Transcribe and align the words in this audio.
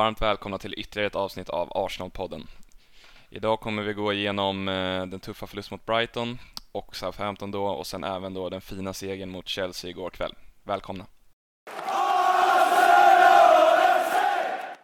varmt 0.00 0.22
välkomna 0.22 0.58
till 0.58 0.74
ytterligare 0.78 1.06
ett 1.06 1.16
avsnitt 1.16 1.48
av 1.48 1.68
Arsenal-podden. 1.70 2.42
Idag 3.30 3.60
kommer 3.60 3.82
vi 3.82 3.92
gå 3.92 4.12
igenom 4.12 4.68
eh, 4.68 5.06
den 5.06 5.20
tuffa 5.20 5.46
förlust 5.46 5.70
mot 5.70 5.86
Brighton 5.86 6.38
och 6.72 6.96
Southampton 6.96 7.50
då 7.50 7.66
och 7.66 7.86
sen 7.86 8.04
även 8.04 8.34
då 8.34 8.48
den 8.48 8.60
fina 8.60 8.92
segern 8.92 9.30
mot 9.30 9.48
Chelsea 9.48 9.90
igår 9.90 10.10
kväll. 10.10 10.34
Välkomna! 10.64 11.06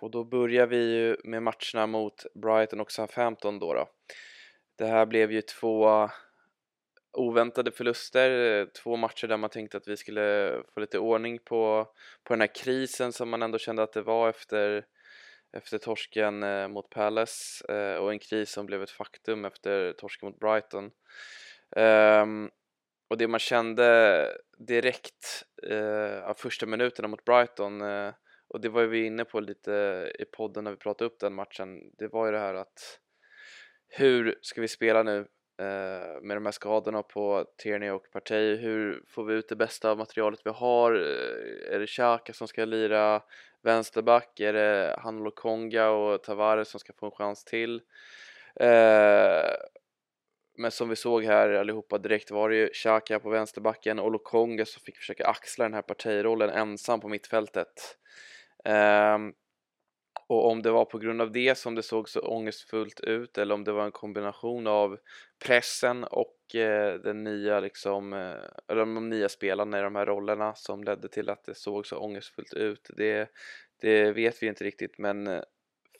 Och 0.00 0.10
då 0.10 0.24
börjar 0.24 0.66
vi 0.66 0.76
ju 0.76 1.16
med 1.24 1.42
matcherna 1.42 1.86
mot 1.86 2.26
Brighton 2.34 2.80
och 2.80 2.92
Southampton 2.92 3.58
då. 3.58 3.74
då. 3.74 3.88
Det 4.78 4.86
här 4.86 5.06
blev 5.06 5.32
ju 5.32 5.42
två 5.42 6.08
oväntade 7.12 7.70
förluster, 7.70 8.66
två 8.82 8.96
matcher 8.96 9.26
där 9.26 9.36
man 9.36 9.50
tänkte 9.50 9.76
att 9.76 9.88
vi 9.88 9.96
skulle 9.96 10.56
få 10.74 10.80
lite 10.80 10.98
ordning 10.98 11.38
på, 11.38 11.86
på 12.24 12.32
den 12.32 12.40
här 12.40 12.54
krisen 12.54 13.12
som 13.12 13.30
man 13.30 13.42
ändå 13.42 13.58
kände 13.58 13.82
att 13.82 13.92
det 13.92 14.02
var 14.02 14.28
efter, 14.28 14.84
efter 15.56 15.78
torsken 15.78 16.42
eh, 16.42 16.68
mot 16.68 16.90
Palace 16.90 17.64
eh, 17.74 17.96
och 17.96 18.12
en 18.12 18.18
kris 18.18 18.50
som 18.50 18.66
blev 18.66 18.82
ett 18.82 18.90
faktum 18.90 19.44
efter 19.44 19.92
torsken 19.92 20.28
mot 20.28 20.38
Brighton. 20.38 20.90
Um, 21.76 22.50
och 23.08 23.18
det 23.18 23.28
man 23.28 23.40
kände 23.40 24.28
direkt 24.58 25.44
eh, 25.70 26.24
av 26.24 26.34
första 26.34 26.66
minuterna 26.66 27.08
mot 27.08 27.24
Brighton 27.24 27.80
eh, 27.80 28.12
och 28.48 28.60
det 28.60 28.68
var 28.68 28.80
ju 28.80 28.86
vi 28.86 29.06
inne 29.06 29.24
på 29.24 29.40
lite 29.40 29.72
i 30.18 30.24
podden 30.24 30.64
när 30.64 30.70
vi 30.70 30.76
pratade 30.76 31.10
upp 31.10 31.20
den 31.20 31.34
matchen 31.34 31.90
det 31.98 32.08
var 32.08 32.26
ju 32.26 32.32
det 32.32 32.38
här 32.38 32.54
att 32.54 33.00
hur 33.88 34.38
ska 34.42 34.60
vi 34.60 34.68
spela 34.68 35.02
nu 35.02 35.26
Eh, 35.58 36.20
med 36.22 36.36
de 36.36 36.44
här 36.44 36.52
skadorna 36.52 37.02
på 37.02 37.46
Tierney 37.58 37.90
och 37.90 38.10
Partey. 38.12 38.56
Hur 38.56 39.02
får 39.08 39.24
vi 39.24 39.34
ut 39.34 39.48
det 39.48 39.56
bästa 39.56 39.90
av 39.90 39.98
materialet 39.98 40.40
vi 40.44 40.50
har? 40.50 40.92
Eh, 40.92 41.74
är 41.74 41.78
det 41.78 41.86
Xhaka 41.86 42.32
som 42.32 42.48
ska 42.48 42.64
lira 42.64 43.22
vänsterback? 43.62 44.40
Är 44.40 44.52
det 44.52 44.96
Hanlo 44.98 45.30
Konga 45.30 45.88
och 45.88 46.22
Tavares 46.22 46.68
som 46.68 46.80
ska 46.80 46.92
få 46.92 47.06
en 47.06 47.12
chans 47.12 47.44
till? 47.44 47.82
Eh, 48.60 49.50
men 50.58 50.70
som 50.70 50.88
vi 50.88 50.96
såg 50.96 51.24
här 51.24 51.50
allihopa 51.50 51.98
direkt 51.98 52.30
var 52.30 52.50
det 52.50 52.56
ju 52.56 52.68
Xhaka 52.68 53.20
på 53.20 53.30
vänsterbacken 53.30 53.98
och 53.98 54.12
Lokonga 54.12 54.64
som 54.64 54.82
fick 54.82 54.96
försöka 54.96 55.26
axla 55.26 55.64
den 55.64 55.74
här 55.74 55.82
partirollen 55.82 56.50
ensam 56.50 57.00
på 57.00 57.08
mittfältet. 57.08 57.98
Um, 58.64 59.34
och 60.28 60.50
om 60.50 60.62
det 60.62 60.70
var 60.70 60.84
på 60.84 60.98
grund 60.98 61.22
av 61.22 61.32
det 61.32 61.58
som 61.58 61.74
det 61.74 61.82
såg 61.82 62.08
så 62.08 62.20
ångestfullt 62.20 63.00
ut 63.00 63.38
eller 63.38 63.54
om 63.54 63.64
det 63.64 63.72
var 63.72 63.84
en 63.84 63.92
kombination 63.92 64.66
av 64.66 64.98
pressen 65.44 66.04
och 66.04 66.54
eh, 66.54 66.94
den 66.94 67.24
nya 67.24 67.60
liksom, 67.60 68.12
eh, 68.12 68.34
eller 68.68 68.80
de 68.80 69.08
nya 69.08 69.28
spelarna 69.28 69.78
i 69.78 69.82
de 69.82 69.96
här 69.96 70.06
rollerna 70.06 70.54
som 70.54 70.84
ledde 70.84 71.08
till 71.08 71.30
att 71.30 71.44
det 71.44 71.54
såg 71.54 71.86
så 71.86 71.98
ångestfullt 71.98 72.54
ut. 72.54 72.90
Det, 72.96 73.30
det 73.80 74.12
vet 74.12 74.42
vi 74.42 74.46
inte 74.46 74.64
riktigt 74.64 74.98
men 74.98 75.26
eh, 75.26 75.42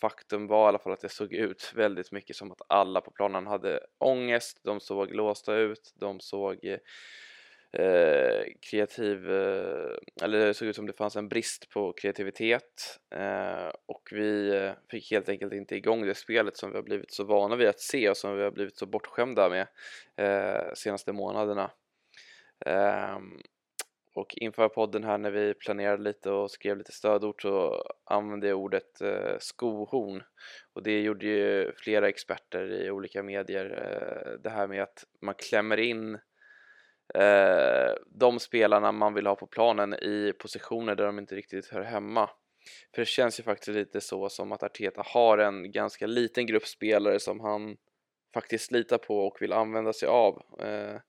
faktum 0.00 0.46
var 0.46 0.64
i 0.64 0.68
alla 0.68 0.78
fall 0.78 0.92
att 0.92 1.00
det 1.00 1.08
såg 1.08 1.32
ut 1.32 1.72
väldigt 1.76 2.12
mycket 2.12 2.36
som 2.36 2.52
att 2.52 2.62
alla 2.68 3.00
på 3.00 3.10
planen 3.10 3.46
hade 3.46 3.80
ångest, 3.98 4.60
de 4.64 4.80
såg 4.80 5.14
låsta 5.14 5.54
ut, 5.56 5.92
de 5.94 6.20
såg 6.20 6.64
eh, 6.64 6.78
eh, 7.78 8.44
kreativ, 8.60 9.30
eh, 9.30 9.96
eller 10.22 10.46
det 10.46 10.54
såg 10.54 10.68
ut 10.68 10.76
som 10.76 10.86
det 10.86 10.92
fanns 10.92 11.16
en 11.16 11.28
brist 11.28 11.70
på 11.70 11.92
kreativitet 11.92 13.00
eh, 13.14 13.70
och 13.86 14.08
vi 14.10 14.56
eh, 14.56 14.72
fick 14.90 15.10
helt 15.10 15.28
enkelt 15.28 15.52
inte 15.52 15.76
igång 15.76 16.06
det 16.06 16.14
spelet 16.14 16.56
som 16.56 16.70
vi 16.70 16.76
har 16.76 16.82
blivit 16.82 17.12
så 17.12 17.24
vana 17.24 17.56
vid 17.56 17.68
att 17.68 17.80
se 17.80 18.10
och 18.10 18.16
som 18.16 18.36
vi 18.36 18.42
har 18.42 18.50
blivit 18.50 18.78
så 18.78 18.86
bortskämda 18.86 19.48
med 19.48 19.66
eh, 20.16 20.72
senaste 20.74 21.12
månaderna. 21.12 21.70
Ehm, 22.66 23.40
och 24.14 24.34
inför 24.36 24.68
podden 24.68 25.04
här 25.04 25.18
när 25.18 25.30
vi 25.30 25.54
planerade 25.54 26.02
lite 26.02 26.30
och 26.30 26.50
skrev 26.50 26.76
lite 26.76 26.92
stödord 26.92 27.42
så 27.42 27.84
använde 28.04 28.48
jag 28.48 28.58
ordet 28.58 29.00
eh, 29.00 29.36
skohorn 29.38 30.22
och 30.72 30.82
det 30.82 31.00
gjorde 31.00 31.26
ju 31.26 31.72
flera 31.76 32.08
experter 32.08 32.72
i 32.72 32.90
olika 32.90 33.22
medier 33.22 33.66
eh, 33.66 34.40
det 34.42 34.50
här 34.50 34.66
med 34.66 34.82
att 34.82 35.04
man 35.20 35.34
klämmer 35.34 35.76
in 35.76 36.18
eh, 37.16 37.94
de 38.06 38.40
spelarna 38.40 38.92
man 38.92 39.14
vill 39.14 39.26
ha 39.26 39.36
på 39.36 39.46
planen 39.46 39.94
i 39.94 40.32
positioner 40.38 40.94
där 40.94 41.06
de 41.06 41.18
inte 41.18 41.34
riktigt 41.34 41.68
hör 41.68 41.82
hemma 41.82 42.30
för 42.94 43.02
det 43.02 43.06
känns 43.06 43.40
ju 43.40 43.44
faktiskt 43.44 43.68
lite 43.68 44.00
så 44.00 44.28
som 44.28 44.52
att 44.52 44.62
Arteta 44.62 45.02
har 45.06 45.38
en 45.38 45.72
ganska 45.72 46.06
liten 46.06 46.46
grupp 46.46 46.66
spelare 46.66 47.20
som 47.20 47.40
han 47.40 47.76
faktiskt 48.34 48.70
litar 48.70 48.98
på 48.98 49.26
och 49.26 49.42
vill 49.42 49.52
använda 49.52 49.92
sig 49.92 50.08
av 50.08 50.42
eh, 50.60 51.00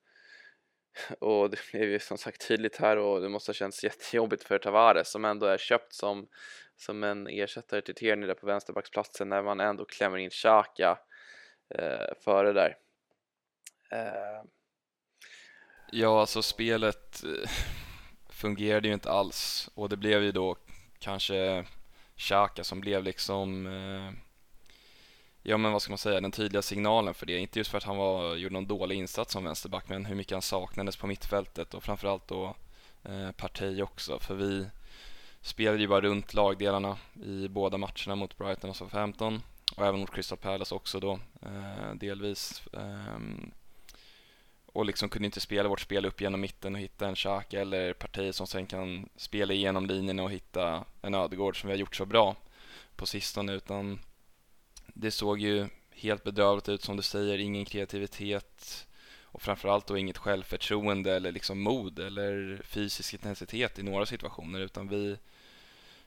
och 1.18 1.50
det 1.50 1.58
blev 1.72 1.90
ju 1.90 1.98
som 1.98 2.18
sagt 2.18 2.48
tydligt 2.48 2.76
här 2.76 2.96
och 2.96 3.20
det 3.20 3.28
måste 3.28 3.48
ha 3.48 3.54
känts 3.54 3.84
jättejobbigt 3.84 4.44
för 4.44 4.58
Tavares 4.58 5.10
som 5.10 5.24
ändå 5.24 5.46
är 5.46 5.58
köpt 5.58 5.92
som, 5.92 6.28
som 6.76 7.04
en 7.04 7.26
ersättare 7.26 7.80
till 7.80 7.94
Tierney 7.94 8.26
där 8.26 8.34
på 8.34 8.46
vänsterbacksplatsen 8.46 9.28
när 9.28 9.42
man 9.42 9.60
ändå 9.60 9.84
klämmer 9.84 10.18
in 10.18 10.30
Xhaka 10.30 10.98
eh, 11.74 12.14
före 12.24 12.52
där. 12.52 12.76
Eh. 13.90 14.42
Ja, 15.92 16.20
alltså 16.20 16.42
spelet 16.42 17.24
eh, 17.24 17.50
fungerade 18.28 18.88
ju 18.88 18.94
inte 18.94 19.10
alls 19.10 19.70
och 19.74 19.88
det 19.88 19.96
blev 19.96 20.22
ju 20.22 20.32
då 20.32 20.56
kanske 20.98 21.64
Xhaka 22.16 22.64
som 22.64 22.80
blev 22.80 23.04
liksom 23.04 23.66
eh, 23.66 24.12
ja 25.42 25.56
men 25.56 25.72
vad 25.72 25.82
ska 25.82 25.90
man 25.90 25.98
säga, 25.98 26.20
den 26.20 26.32
tydliga 26.32 26.62
signalen 26.62 27.14
för 27.14 27.26
det. 27.26 27.38
Inte 27.38 27.58
just 27.58 27.70
för 27.70 27.78
att 27.78 27.84
han 27.84 27.96
var, 27.96 28.36
gjorde 28.36 28.52
någon 28.52 28.66
dålig 28.66 28.96
insats 28.96 29.32
som 29.32 29.44
vänsterback, 29.44 29.88
men 29.88 30.04
hur 30.04 30.14
mycket 30.14 30.32
han 30.32 30.42
saknades 30.42 30.96
på 30.96 31.06
mittfältet 31.06 31.74
och 31.74 31.84
framförallt 31.84 32.28
då 32.28 32.56
eh, 33.04 33.30
Partey 33.30 33.82
också. 33.82 34.18
För 34.18 34.34
vi 34.34 34.66
spelade 35.40 35.80
ju 35.80 35.88
bara 35.88 36.00
runt 36.00 36.34
lagdelarna 36.34 36.96
i 37.24 37.48
båda 37.48 37.78
matcherna 37.78 38.14
mot 38.14 38.38
Brighton 38.38 38.70
och 38.70 38.76
Southampton 38.76 39.42
och 39.76 39.86
även 39.86 40.00
mot 40.00 40.14
Crystal 40.14 40.38
Palace 40.38 40.74
också 40.74 41.00
då 41.00 41.18
eh, 41.42 41.94
delvis. 41.94 42.62
Eh, 42.72 43.18
och 44.78 44.86
liksom 44.86 45.08
kunde 45.08 45.26
inte 45.26 45.40
spela 45.40 45.68
vårt 45.68 45.80
spel 45.80 46.06
upp 46.06 46.20
genom 46.20 46.40
mitten 46.40 46.74
och 46.74 46.80
hitta 46.80 47.08
en 47.08 47.14
Xhaka 47.14 47.60
eller 47.60 47.92
parti 47.92 48.34
som 48.34 48.46
sen 48.46 48.66
kan 48.66 49.08
spela 49.16 49.52
igenom 49.52 49.86
linjerna 49.86 50.22
och 50.22 50.30
hitta 50.30 50.84
en 51.02 51.14
Ödegård 51.14 51.60
som 51.60 51.68
vi 51.68 51.72
har 51.72 51.78
gjort 51.78 51.96
så 51.96 52.06
bra 52.06 52.36
på 52.96 53.06
sistone 53.06 53.52
utan 53.52 54.00
det 54.86 55.10
såg 55.10 55.40
ju 55.40 55.66
helt 55.90 56.24
bedrövligt 56.24 56.68
ut 56.68 56.82
som 56.82 56.96
du 56.96 57.02
säger, 57.02 57.38
ingen 57.38 57.64
kreativitet 57.64 58.86
och 59.22 59.42
framförallt 59.42 59.86
då 59.86 59.98
inget 59.98 60.18
självförtroende 60.18 61.14
eller 61.16 61.32
liksom 61.32 61.60
mod 61.60 61.98
eller 61.98 62.60
fysisk 62.64 63.14
intensitet 63.14 63.78
i 63.78 63.82
några 63.82 64.06
situationer 64.06 64.60
utan 64.60 64.88
vi 64.88 65.16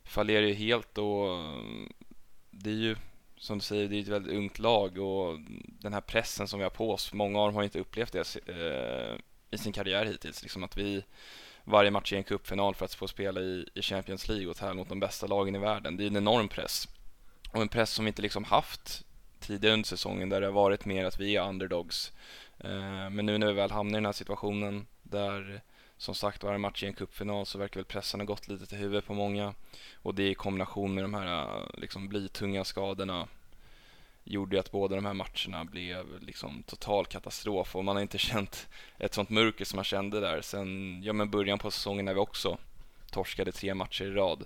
fallerar 0.04 0.46
ju 0.48 0.54
helt 0.54 0.98
och 0.98 1.38
det 2.52 2.70
är 2.70 2.76
ju 2.76 2.96
som 3.42 3.58
du 3.58 3.64
säger, 3.64 3.88
det 3.88 3.96
är 3.96 4.02
ett 4.02 4.08
väldigt 4.08 4.34
ungt 4.34 4.60
lag 4.60 4.98
och 4.98 5.40
den 5.80 5.94
här 5.94 6.02
pressen 6.02 6.48
som 6.48 6.60
vi 6.60 6.64
har 6.64 6.70
på 6.70 6.92
oss, 6.92 7.14
många 7.14 7.40
av 7.40 7.48
dem 7.48 7.56
har 7.56 7.64
inte 7.64 7.80
upplevt 7.80 8.12
det 8.12 8.36
eh, 8.48 9.18
i 9.52 9.58
sin 9.58 9.74
karriär 9.74 10.06
hittills, 10.06 10.44
liksom 10.44 10.64
att 10.64 10.78
vi 10.78 11.04
varje 11.64 11.92
match 11.92 12.14
är 12.14 12.18
en 12.18 12.24
cupfinal 12.24 12.76
för 12.76 12.86
att 12.86 12.94
få 12.94 13.08
spela 13.08 13.42
i, 13.42 13.66
i 13.74 13.82
Champions 13.82 14.28
League 14.28 14.48
och 14.48 14.58
tävla 14.58 14.74
mot 14.74 14.90
de 14.90 15.00
bästa 15.00 15.28
lagen 15.28 15.56
i 15.56 15.60
världen. 15.60 15.98
Det 15.98 16.04
är 16.04 16.08
en 16.08 16.18
enorm 16.18 16.48
press 16.48 16.88
och 17.52 17.62
en 17.62 17.70
press 17.70 17.92
som 17.92 18.06
vi 18.06 18.10
inte 18.10 18.22
liksom 18.22 18.44
haft 18.44 19.06
tidigare 19.40 19.74
under 19.74 19.88
säsongen 19.88 20.30
där 20.30 20.42
det 20.42 20.48
har 20.48 20.54
varit 20.54 20.86
mer 20.86 21.06
att 21.06 21.20
vi 21.20 21.36
är 21.36 21.50
underdogs. 21.50 22.12
Eh, 22.60 23.10
men 23.10 23.26
nu 23.26 23.38
när 23.38 23.48
vi 23.48 23.54
väl 23.54 23.72
hamnar 23.72 23.98
i 23.98 24.02
den 24.02 24.06
här 24.06 24.14
situationen 24.14 24.88
där 25.04 25.62
som 26.02 26.16
sagt 26.16 26.44
var 26.44 26.54
en 26.54 26.62
match 26.62 26.84
i 26.84 26.88
en 26.88 26.94
cupfinal 26.94 27.46
så 27.46 27.58
verkar 27.58 27.80
väl 27.80 27.86
pressen 27.86 28.20
ha 28.20 28.26
gått 28.26 28.48
lite 28.48 28.66
till 28.66 28.78
huvudet 28.78 29.06
på 29.06 29.14
många. 29.14 29.54
Och 29.94 30.16
det 30.16 30.30
i 30.30 30.36
kombination 30.36 30.94
med 30.94 31.04
de 31.04 31.14
här 31.14 31.66
liksom 31.74 32.08
blytunga 32.08 32.64
skadorna 32.64 33.28
gjorde 34.24 34.56
ju 34.56 34.60
att 34.60 34.72
båda 34.72 34.96
de 34.96 35.06
här 35.06 35.14
matcherna 35.14 35.66
blev 35.66 36.22
liksom 36.22 36.64
total 36.64 37.06
katastrof. 37.06 37.76
Och 37.76 37.86
man 37.86 37.96
har 37.96 38.02
inte 38.02 38.18
känt 38.30 38.68
ett 38.98 39.14
sånt 39.14 39.30
mörker 39.30 39.66
som 39.66 39.78
man 39.78 39.86
kände 39.86 40.20
där 40.20 40.42
sen 40.42 41.02
ja, 41.04 41.14
men 41.14 41.30
början 41.30 41.60
på 41.60 41.72
säsongen 41.72 42.06
när 42.06 42.14
vi 42.14 42.20
också 42.20 42.58
torskade 43.12 43.52
tre 43.52 43.74
matcher 43.74 44.06
i 44.06 44.12
rad. 44.12 44.46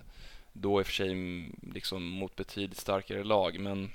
Då 0.52 0.80
i 0.80 0.82
och 0.82 0.86
för 0.86 0.92
sig 0.92 1.14
liksom 1.74 2.02
mot 2.08 2.36
betydligt 2.36 2.78
starkare 2.78 3.24
lag. 3.24 3.60
Men 3.60 3.92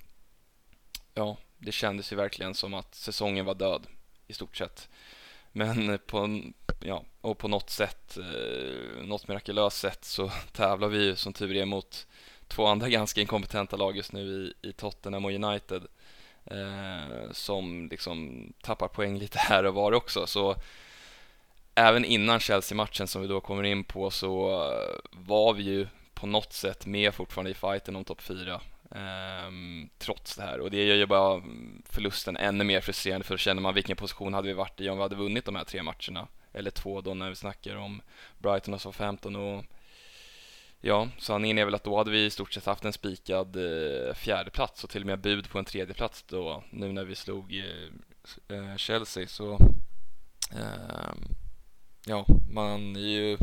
ja, 1.14 1.38
det 1.58 1.72
kändes 1.72 2.12
ju 2.12 2.16
verkligen 2.16 2.54
som 2.54 2.74
att 2.74 2.96
säsongen 2.96 3.46
var 3.46 3.56
död 3.56 3.88
i 4.28 4.34
stort 4.34 4.58
sett. 4.58 4.90
Men 5.52 6.00
på, 6.06 6.42
ja, 6.80 7.04
och 7.22 7.38
på 7.38 7.48
något 7.48 7.70
sätt, 7.70 8.18
eh, 8.18 9.04
något 9.04 9.28
mirakulöst 9.28 9.78
sätt 9.78 10.06
så 10.06 10.32
tävlar 10.52 10.88
vi 10.88 11.06
ju 11.06 11.16
som 11.16 11.34
tur 11.34 11.56
är 11.56 11.66
mot 11.66 12.08
två 12.48 12.66
andra 12.66 12.90
ganska 12.90 13.22
inkompetenta 13.22 13.76
lag 13.78 13.98
just 13.98 14.14
nu 14.14 14.22
i, 14.22 14.70
i 14.70 14.74
Tottenham 14.74 15.26
och 15.26 15.32
United 15.32 15.84
eh, 16.46 17.32
som 17.32 17.88
liksom 17.92 18.48
tappar 18.62 18.88
poäng 18.88 19.18
lite 19.20 19.38
här 19.40 19.64
och 19.64 19.74
var 19.74 19.92
också. 19.92 20.28
Så 20.28 20.56
även 21.76 22.06
innan 22.06 22.40
Chelsea-matchen 22.40 23.08
som 23.08 23.22
vi 23.22 23.28
då 23.28 23.42
kommer 23.42 23.64
in 23.64 23.84
på 23.84 24.12
så 24.12 24.52
eh, 24.72 25.00
var 25.12 25.54
vi 25.54 25.64
ju 25.64 25.88
på 26.14 26.28
något 26.28 26.54
sätt 26.54 26.86
med 26.86 27.14
fortfarande 27.14 27.52
i 27.52 27.54
fighten 27.54 27.96
om 27.96 28.04
topp 28.04 28.22
4 28.22 28.62
Um, 28.96 29.90
trots 29.98 30.36
det 30.36 30.44
här. 30.44 30.60
Och 30.60 30.72
det 30.72 30.86
gör 30.86 30.96
ju 30.96 31.06
bara 31.06 31.42
förlusten 31.86 32.38
ännu 32.38 32.64
mer 32.64 32.82
frustrerande 32.82 33.24
för 33.26 33.34
då 33.34 33.38
känner 33.38 33.62
man 33.62 33.74
vilken 33.74 33.98
position 33.98 34.34
hade 34.34 34.48
vi 34.48 34.54
varit 34.54 34.82
i 34.82 34.90
om 34.90 34.98
vi 34.98 35.04
hade 35.04 35.16
vunnit 35.16 35.46
de 35.46 35.56
här 35.56 35.64
tre 35.64 35.84
matcherna. 35.84 36.28
Eller 36.54 36.72
två 36.72 37.02
då 37.02 37.14
när 37.14 37.30
vi 37.30 37.36
snackar 37.36 37.76
om 37.76 38.02
Brighton 38.38 38.74
och 38.74 38.82
Southampton 38.82 39.36
och 39.36 39.66
Ja, 40.84 41.10
sanningen 41.18 41.58
är 41.58 41.66
väl 41.66 41.76
att 41.76 41.84
då 41.84 41.98
hade 41.98 42.12
vi 42.12 42.26
i 42.26 42.30
stort 42.30 42.54
sett 42.54 42.66
haft 42.66 42.86
en 42.86 42.94
spikad 42.94 43.56
eh, 43.56 44.14
fjärde 44.14 44.52
plats 44.52 44.84
och 44.84 44.90
till 44.90 45.02
och 45.02 45.08
med 45.08 45.22
bud 45.22 45.50
på 45.50 45.60
en 45.60 45.66
tredje 45.66 45.94
plats 45.94 46.24
då 46.24 46.64
nu 46.70 46.92
när 46.92 47.04
vi 47.04 47.16
slog 47.16 47.56
eh, 47.56 48.58
eh 48.58 48.76
Chelsea. 48.76 49.28
Så 49.28 49.54
eh, 50.52 51.14
ja, 52.06 52.26
man 52.50 52.96
är 52.96 53.00
ju 53.00 53.38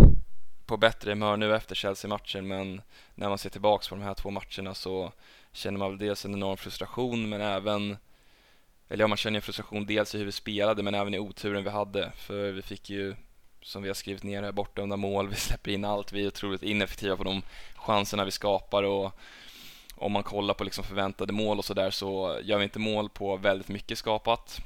på 0.69 0.77
bättre 0.77 1.11
humör 1.11 1.37
nu 1.37 1.57
efter 1.57 1.75
Chelsea-matchen 1.75 2.49
men 2.49 2.83
när 3.15 3.29
man 3.29 3.39
ser 3.39 3.51
tillbaks 3.51 3.89
på 3.89 3.95
de 3.95 4.05
här 4.05 4.15
två 4.15 4.31
matcherna 4.31 4.75
så 4.75 5.13
känner 5.53 5.79
man 5.79 5.91
väl 5.91 5.99
dels 5.99 6.25
en 6.25 6.35
enorm 6.35 6.57
frustration 6.57 7.29
men 7.29 7.41
även 7.41 7.97
eller 8.89 9.05
ja, 9.05 9.09
man 9.09 9.17
känner 9.17 9.37
en 9.37 9.43
frustration 9.43 9.87
dels 9.87 10.15
i 10.15 10.19
hur 10.19 10.25
vi 10.25 10.33
spelade 10.33 10.83
men 10.83 10.95
även 10.95 11.15
i 11.15 11.19
oturen 11.19 11.65
vi 11.65 11.71
hade. 11.71 12.13
För 12.17 12.51
vi 12.51 12.63
fick 12.63 12.91
ju 12.91 13.17
som 13.63 13.83
vi 13.83 13.89
har 13.89 13.95
skrivit 13.95 14.23
ner 14.23 14.43
här, 14.43 14.53
bortdömda 14.53 14.97
mål, 14.97 15.29
vi 15.29 15.37
släpper 15.37 15.71
in 15.71 15.85
allt, 15.85 16.13
vi 16.13 16.23
är 16.23 16.27
otroligt 16.27 16.63
ineffektiva 16.63 17.17
på 17.17 17.25
de 17.25 17.43
chanserna 17.75 18.25
vi 18.25 18.31
skapar 18.31 18.83
och 18.83 19.13
om 19.95 20.13
man 20.13 20.23
kollar 20.23 20.55
på 20.55 20.65
liksom 20.65 20.85
förväntade 20.85 21.33
mål 21.33 21.59
och 21.59 21.65
sådär 21.65 21.91
så 21.91 22.41
gör 22.43 22.59
vi 22.59 22.65
inte 22.65 22.79
mål 22.79 23.09
på 23.09 23.37
väldigt 23.37 23.69
mycket 23.69 23.99
skapat. 23.99 24.61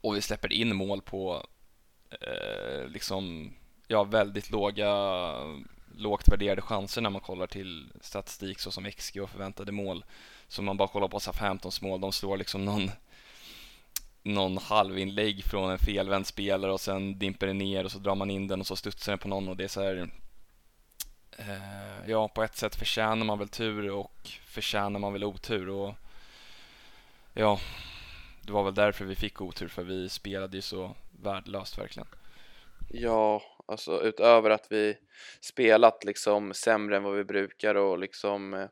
Och 0.00 0.16
vi 0.16 0.20
släpper 0.20 0.52
in 0.52 0.76
mål 0.76 1.02
på 1.02 1.46
eh, 2.10 2.88
liksom, 2.88 3.54
ja, 3.88 4.04
väldigt 4.04 4.50
låga, 4.50 4.90
lågt 5.96 6.28
värderade 6.28 6.62
chanser 6.62 7.02
när 7.02 7.10
man 7.10 7.20
kollar 7.20 7.46
till 7.46 7.92
statistik 8.00 8.60
såsom 8.60 8.90
XG 8.90 9.22
och 9.22 9.30
förväntade 9.30 9.72
mål. 9.72 10.04
Så 10.48 10.62
man 10.62 10.76
bara 10.76 10.88
kollar 10.88 11.08
på 11.08 11.20
Southamptons 11.20 11.82
mål, 11.82 12.00
de 12.00 12.12
slår 12.12 12.36
liksom 12.36 12.64
någon 12.64 12.90
någon 14.24 14.58
halvinlägg 14.58 15.44
från 15.44 15.70
en 15.70 15.78
felvänd 15.78 16.26
spelare 16.26 16.72
och 16.72 16.80
sen 16.80 17.18
dimper 17.18 17.46
det 17.46 17.52
ner 17.52 17.84
och 17.84 17.92
så 17.92 17.98
drar 17.98 18.14
man 18.14 18.30
in 18.30 18.48
den 18.48 18.60
och 18.60 18.66
så 18.66 18.76
studsar 18.76 19.12
den 19.12 19.18
på 19.18 19.28
någon 19.28 19.48
och 19.48 19.56
det 19.56 19.64
är 19.64 19.68
så 19.68 19.82
här, 19.82 20.10
eh, 21.38 22.10
ja 22.10 22.28
på 22.28 22.42
ett 22.42 22.56
sätt 22.56 22.76
förtjänar 22.76 23.24
man 23.24 23.38
väl 23.38 23.48
tur 23.48 23.90
och 23.90 24.30
förtjänar 24.44 25.00
man 25.00 25.12
väl 25.12 25.24
otur 25.24 25.68
och 25.68 25.94
ja, 27.34 27.58
det 28.42 28.52
var 28.52 28.64
väl 28.64 28.74
därför 28.74 29.04
vi 29.04 29.14
fick 29.14 29.40
otur 29.40 29.68
för 29.68 29.82
vi 29.82 30.08
spelade 30.08 30.56
ju 30.56 30.62
så 30.62 30.94
värdelöst 31.22 31.78
verkligen. 31.78 32.08
Ja, 32.88 33.42
alltså 33.66 34.02
utöver 34.02 34.50
att 34.50 34.66
vi 34.70 34.98
spelat 35.40 36.04
liksom 36.04 36.54
sämre 36.54 36.96
än 36.96 37.02
vad 37.02 37.16
vi 37.16 37.24
brukar 37.24 37.74
och 37.74 37.98
liksom 37.98 38.54
eh, 38.54 38.68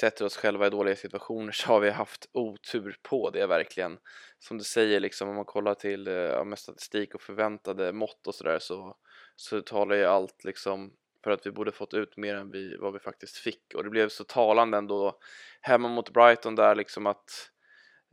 sätter 0.00 0.24
oss 0.24 0.36
själva 0.36 0.66
i 0.66 0.70
dåliga 0.70 0.96
situationer 0.96 1.52
så 1.54 1.66
har 1.66 1.80
vi 1.80 1.90
haft 1.90 2.28
otur 2.32 2.96
på 3.02 3.30
det 3.30 3.46
verkligen. 3.46 3.98
Som 4.38 4.58
du 4.58 4.64
säger, 4.64 5.00
liksom, 5.00 5.28
om 5.28 5.36
man 5.36 5.44
kollar 5.44 5.74
till 5.74 6.08
eh, 6.08 6.44
med 6.44 6.58
statistik 6.58 7.14
och 7.14 7.22
förväntade 7.22 7.92
mått 7.92 8.26
och 8.26 8.34
sådär 8.34 8.58
så, 8.58 8.96
så 9.36 9.60
talar 9.60 9.96
ju 9.96 10.04
allt 10.04 10.44
liksom 10.44 10.92
för 11.24 11.30
att 11.30 11.46
vi 11.46 11.50
borde 11.50 11.72
fått 11.72 11.94
ut 11.94 12.16
mer 12.16 12.34
än 12.34 12.50
vi, 12.50 12.76
vad 12.76 12.92
vi 12.92 12.98
faktiskt 12.98 13.36
fick. 13.36 13.74
Och 13.74 13.84
det 13.84 13.90
blev 13.90 14.08
så 14.08 14.24
talande 14.24 14.78
ändå 14.78 15.18
hemma 15.60 15.88
mot 15.88 16.12
Brighton 16.12 16.54
där 16.54 16.74
liksom 16.74 17.06
att 17.06 17.50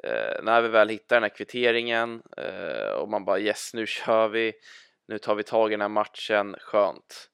eh, 0.04 0.44
när 0.44 0.62
vi 0.62 0.68
väl 0.68 0.90
hittar 0.90 1.16
den 1.16 1.24
här 1.24 1.36
kvitteringen 1.36 2.22
eh, 2.38 2.92
och 2.92 3.10
man 3.10 3.26
bara 3.26 3.40
yes, 3.40 3.72
nu 3.74 3.88
kör 3.88 4.28
vi, 4.28 4.54
nu 5.12 5.18
tar 5.18 5.36
vi 5.36 5.44
tag 5.44 5.70
i 5.70 5.74
den 5.74 5.82
här 5.82 5.90
matchen, 5.90 6.56
skönt. 6.60 7.30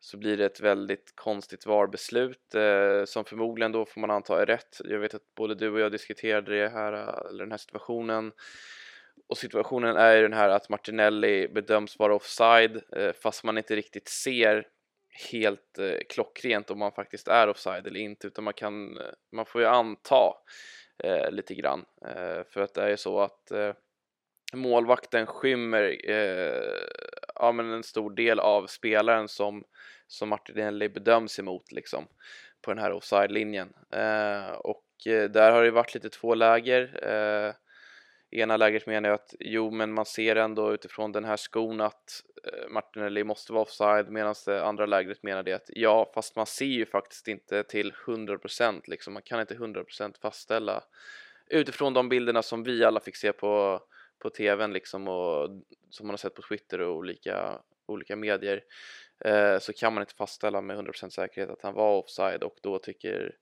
Så 0.00 0.16
blir 0.16 0.36
det 0.36 0.44
ett 0.46 0.60
väldigt 0.60 1.12
konstigt 1.14 1.66
VAR-beslut 1.66 2.54
eh, 2.54 3.04
som 3.04 3.24
förmodligen 3.24 3.72
då 3.72 3.86
får 3.86 4.00
man 4.00 4.10
anta 4.10 4.42
är 4.42 4.46
rätt. 4.46 4.80
Jag 4.84 4.98
vet 4.98 5.14
att 5.14 5.34
både 5.36 5.54
du 5.54 5.70
och 5.70 5.80
jag 5.80 5.92
diskuterade 5.92 6.60
det 6.60 6.68
här, 6.68 6.92
eh, 6.92 7.30
eller 7.30 7.44
den 7.44 7.50
här 7.50 7.58
situationen. 7.58 8.32
Och 9.28 9.38
situationen 9.38 9.96
är 9.96 10.16
ju 10.16 10.22
den 10.22 10.32
här 10.32 10.48
att 10.48 10.68
Martinelli 10.68 11.48
bedöms 11.48 11.98
vara 11.98 12.14
offside 12.14 12.82
eh, 12.96 13.12
fast 13.12 13.44
man 13.44 13.58
inte 13.58 13.76
riktigt 13.76 14.08
ser 14.08 14.66
helt 15.30 15.78
eh, 15.78 15.98
klockrent 16.08 16.70
om 16.70 16.78
man 16.78 16.92
faktiskt 16.92 17.28
är 17.28 17.48
offside 17.48 17.86
eller 17.86 18.00
inte 18.00 18.26
utan 18.26 18.44
man 18.44 18.54
kan, 18.54 18.98
eh, 18.98 19.04
man 19.32 19.46
får 19.46 19.60
ju 19.60 19.66
anta 19.66 20.34
eh, 21.04 21.30
lite 21.30 21.54
grann. 21.54 21.84
Eh, 22.06 22.44
för 22.44 22.60
att 22.60 22.74
det 22.74 22.82
är 22.82 22.88
ju 22.88 22.96
så 22.96 23.20
att 23.20 23.50
eh, 23.50 23.72
målvakten 24.52 25.26
skymmer 25.26 26.10
eh, 26.10 26.72
ja, 27.34 27.52
men 27.52 27.72
en 27.72 27.82
stor 27.82 28.10
del 28.10 28.40
av 28.40 28.66
spelaren 28.66 29.28
som, 29.28 29.64
som 30.06 30.28
Martinelli 30.28 30.88
bedöms 30.88 31.38
emot 31.38 31.72
liksom, 31.72 32.06
på 32.62 32.70
den 32.70 32.82
här 32.82 32.92
offside-linjen. 32.92 33.72
Eh, 33.90 34.50
och 34.50 35.06
eh, 35.06 35.30
där 35.30 35.52
har 35.52 35.62
det 35.62 35.70
varit 35.70 35.94
lite 35.94 36.10
två 36.10 36.34
läger. 36.34 37.00
Eh, 37.02 37.54
ena 38.30 38.56
läget 38.56 38.86
menar 38.86 39.08
jag 39.08 39.14
att 39.14 39.34
jo, 39.40 39.70
men 39.70 39.92
man 39.92 40.06
ser 40.06 40.36
ändå 40.36 40.74
utifrån 40.74 41.12
den 41.12 41.24
här 41.24 41.36
skon 41.36 41.80
att 41.80 42.22
eh, 42.44 42.68
Martinelli 42.70 43.24
måste 43.24 43.52
vara 43.52 43.62
offside 43.62 44.10
medan 44.10 44.34
det 44.46 44.64
andra 44.64 44.86
lägret 44.86 45.22
menar 45.22 45.42
det 45.42 45.52
att 45.52 45.68
ja, 45.68 46.10
fast 46.14 46.36
man 46.36 46.46
ser 46.46 46.64
ju 46.64 46.86
faktiskt 46.86 47.28
inte 47.28 47.62
till 47.62 47.92
100% 48.06 48.82
liksom. 48.84 49.12
Man 49.14 49.22
kan 49.22 49.40
inte 49.40 49.54
100% 49.54 50.20
fastställa 50.22 50.82
utifrån 51.50 51.94
de 51.94 52.08
bilderna 52.08 52.42
som 52.42 52.62
vi 52.62 52.84
alla 52.84 53.00
fick 53.00 53.16
se 53.16 53.32
på 53.32 53.80
på 54.18 54.30
tvn 54.30 54.72
liksom 54.72 55.08
och 55.08 55.50
som 55.90 56.06
man 56.06 56.12
har 56.12 56.16
sett 56.16 56.34
på 56.34 56.42
Twitter 56.42 56.80
och 56.80 56.96
olika, 56.96 57.58
olika 57.86 58.16
medier 58.16 58.64
eh, 59.24 59.58
så 59.58 59.72
kan 59.72 59.94
man 59.94 60.02
inte 60.02 60.14
fastställa 60.14 60.60
med 60.60 60.78
100% 60.78 61.08
säkerhet 61.08 61.50
att 61.50 61.62
han 61.62 61.74
var 61.74 61.98
offside 61.98 62.42
och 62.42 62.58
då 62.62 62.78
tycker 62.78 63.36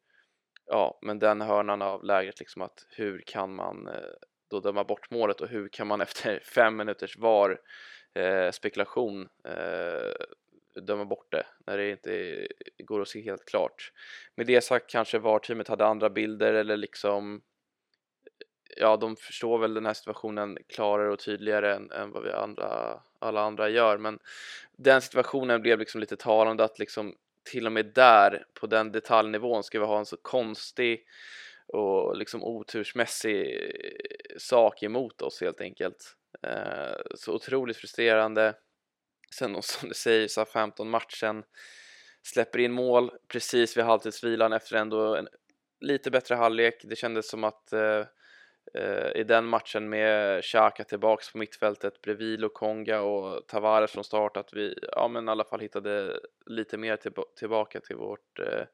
ja, 0.67 0.99
men 1.03 1.19
den 1.19 1.41
hörnan 1.41 1.83
av 1.83 2.05
lägret 2.05 2.39
liksom 2.39 2.63
att 2.63 2.87
hur 2.91 3.23
kan 3.27 3.55
man 3.55 3.89
eh, 3.89 4.11
då 4.51 4.61
döma 4.61 4.85
bort 4.85 5.11
målet 5.11 5.41
och 5.41 5.49
hur 5.49 5.69
kan 5.69 5.87
man 5.87 6.01
efter 6.07 6.41
fem 6.41 6.77
minuters 6.77 7.19
VAR 7.19 7.61
eh, 8.15 8.51
spekulation 8.51 9.29
eh, 9.45 10.27
döma 10.83 11.05
bort 11.05 11.33
det 11.33 11.47
när 11.67 11.79
det 11.79 11.91
inte 11.91 12.47
går 12.79 13.01
att 13.01 13.09
se 13.09 13.21
helt 13.21 13.45
klart. 13.45 13.93
Med 14.35 14.47
det 14.47 14.61
sagt 14.61 14.91
kanske 14.91 15.19
VAR-teamet 15.19 15.69
hade 15.69 15.87
andra 15.87 16.11
bilder 16.11 16.55
eller 16.55 16.77
liksom 16.77 17.43
ja, 18.77 18.97
de 18.97 19.17
förstår 19.17 19.59
väl 19.59 19.75
den 19.75 19.87
här 19.87 19.95
situationen 19.95 20.59
klarare 20.69 21.13
och 21.13 21.19
tydligare 21.19 21.75
än, 21.75 21.91
än 21.93 22.13
vad 22.13 22.23
vi 22.23 22.31
andra, 22.31 23.01
alla 23.19 23.41
andra 23.41 23.69
gör. 23.69 23.99
Men 23.99 24.19
den 24.77 25.03
situationen 25.03 25.63
blev 25.63 25.79
liksom 25.79 26.01
lite 26.01 26.17
talande 26.17 26.65
att 26.65 26.79
liksom 26.79 27.15
till 27.45 27.67
och 27.67 27.73
med 27.73 27.87
där 27.87 28.45
på 28.55 28.67
den 28.67 28.93
detaljnivån 28.93 29.63
ska 29.63 29.81
vi 29.81 29.87
ha 29.87 29.99
en 29.99 30.07
så 30.07 30.17
konstig 30.17 31.07
och 31.67 32.17
liksom 32.17 32.45
otursmässig 32.45 33.73
sak 34.39 34.83
emot 34.83 35.23
oss 35.23 35.41
helt 35.41 35.61
enkelt. 35.61 36.17
Eh, 36.43 36.97
så 37.15 37.35
otroligt 37.35 37.77
frustrerande. 37.77 38.55
Sen 39.35 39.57
som 39.63 39.89
du 39.89 39.95
säger, 39.95 40.29
så 40.29 40.45
15 40.45 40.91
matchen 40.91 41.45
släpper 42.23 42.59
in 42.59 42.73
mål 42.73 43.11
precis 43.29 43.77
vid 43.77 43.85
halvtidsvilan 43.85 44.53
efter 44.53 44.77
ändå 44.77 45.17
en 45.17 45.29
lite 45.81 46.11
bättre 46.11 46.35
halvlek. 46.35 46.81
Det 46.85 46.97
kändes 46.97 47.31
som 47.31 47.45
att 47.45 47.73
eh, 47.73 47.81
Eh, 47.81 48.07
Eh, 48.75 49.21
i 49.21 49.25
den 49.25 49.45
matchen 49.45 49.89
med 49.89 50.45
Xhaka 50.45 50.85
tillbaks 50.85 51.33
på 51.33 51.39
mittfältet 51.39 52.03
bredvid 52.03 52.41
Lokonga 52.41 53.01
och 53.01 53.47
Tavares 53.47 53.91
från 53.91 54.05
start 54.05 54.37
att 54.37 54.53
vi 54.53 54.79
ja 54.93 55.09
men 55.09 55.29
i 55.29 55.31
alla 55.31 55.45
fall 55.45 55.61
hittade 55.61 56.21
lite 56.47 56.77
mer 56.77 56.97
till, 56.97 57.13
tillbaka 57.37 57.81
till 57.81 57.97
vårt 57.97 58.39
eh, 58.39 58.65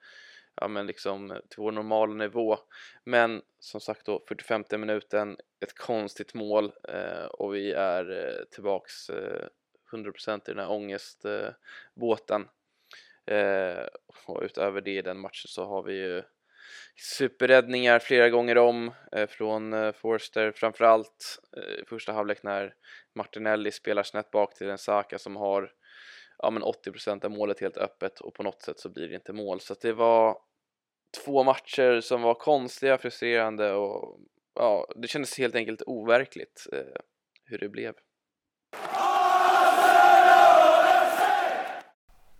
ja 0.54 0.68
men 0.68 0.86
liksom 0.86 1.28
till 1.28 1.62
vår 1.62 1.72
normala 1.72 2.14
nivå. 2.14 2.58
Men 3.04 3.42
som 3.58 3.80
sagt 3.80 4.06
då 4.06 4.24
45 4.28 4.64
minuten 4.70 5.36
ett 5.60 5.78
konstigt 5.78 6.34
mål 6.34 6.72
eh, 6.88 7.24
och 7.24 7.54
vi 7.54 7.72
är 7.72 8.10
eh, 8.10 8.44
tillbaks 8.50 9.10
eh, 9.10 9.46
100% 9.92 10.36
i 10.36 10.40
den 10.44 10.58
här 10.58 10.70
ångestbåten. 10.70 12.48
Eh, 13.26 13.86
och 14.26 14.42
utöver 14.42 14.80
det 14.80 14.98
i 14.98 15.02
den 15.02 15.18
matchen 15.18 15.48
så 15.48 15.64
har 15.64 15.82
vi 15.82 15.94
ju 15.94 16.22
superräddningar 16.96 17.98
flera 17.98 18.30
gånger 18.30 18.58
om 18.58 18.92
eh, 19.12 19.26
från 19.26 19.72
eh, 19.72 19.92
Forster, 19.92 20.52
framförallt 20.52 21.38
i 21.82 21.84
första 21.84 22.12
halvlek 22.12 22.42
när 22.42 22.74
Martinelli 23.14 23.70
spelar 23.70 24.02
snett 24.02 24.30
bak 24.30 24.54
till 24.54 24.70
en 24.70 24.78
Saka 24.78 25.18
som 25.18 25.36
har 25.36 25.72
ja, 26.38 26.50
men 26.50 26.62
80% 26.62 27.24
av 27.24 27.30
målet 27.30 27.60
helt 27.60 27.76
öppet 27.76 28.20
och 28.20 28.34
på 28.34 28.42
något 28.42 28.62
sätt 28.62 28.78
så 28.78 28.88
blir 28.88 29.08
det 29.08 29.14
inte 29.14 29.32
mål. 29.32 29.60
Så 29.60 29.74
det 29.74 29.92
var 29.92 30.38
två 31.24 31.44
matcher 31.44 32.00
som 32.00 32.22
var 32.22 32.34
konstiga, 32.34 32.98
frustrerande 32.98 33.72
och 33.72 34.20
ja, 34.54 34.92
det 34.96 35.08
kändes 35.08 35.38
helt 35.38 35.54
enkelt 35.54 35.82
overkligt 35.82 36.66
eh, 36.72 37.00
hur 37.44 37.58
det 37.58 37.68
blev. 37.68 37.94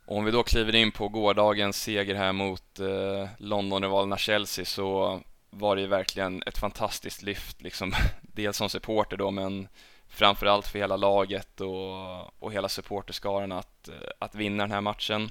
Om 0.07 0.25
vi 0.25 0.31
då 0.31 0.43
kliver 0.43 0.75
in 0.75 0.93
på 0.93 1.09
gårdagens 1.09 1.83
seger 1.83 2.15
här 2.15 2.33
mot 2.33 2.81
eh, 2.81 3.29
Londonrivalerna 3.39 4.19
Chelsea 4.19 4.65
så 4.65 5.21
var 5.51 5.77
det 5.77 5.83
ju 5.83 5.89
verkligen 5.89 6.43
ett 6.47 6.59
fantastiskt 6.59 7.23
lyft, 7.23 7.63
liksom, 7.63 7.93
dels 8.23 8.57
som 8.57 8.71
supporter 8.71 9.17
då, 9.17 9.31
men 9.31 9.69
framförallt 10.09 10.67
för 10.67 10.79
hela 10.79 10.97
laget 10.97 11.61
och, 11.61 12.43
och 12.43 12.53
hela 12.53 12.69
supporterskaran 12.69 13.53
att, 13.53 13.89
eh, 13.89 13.95
att 14.19 14.35
vinna 14.35 14.63
den 14.63 14.73
här 14.73 14.81
matchen. 14.81 15.31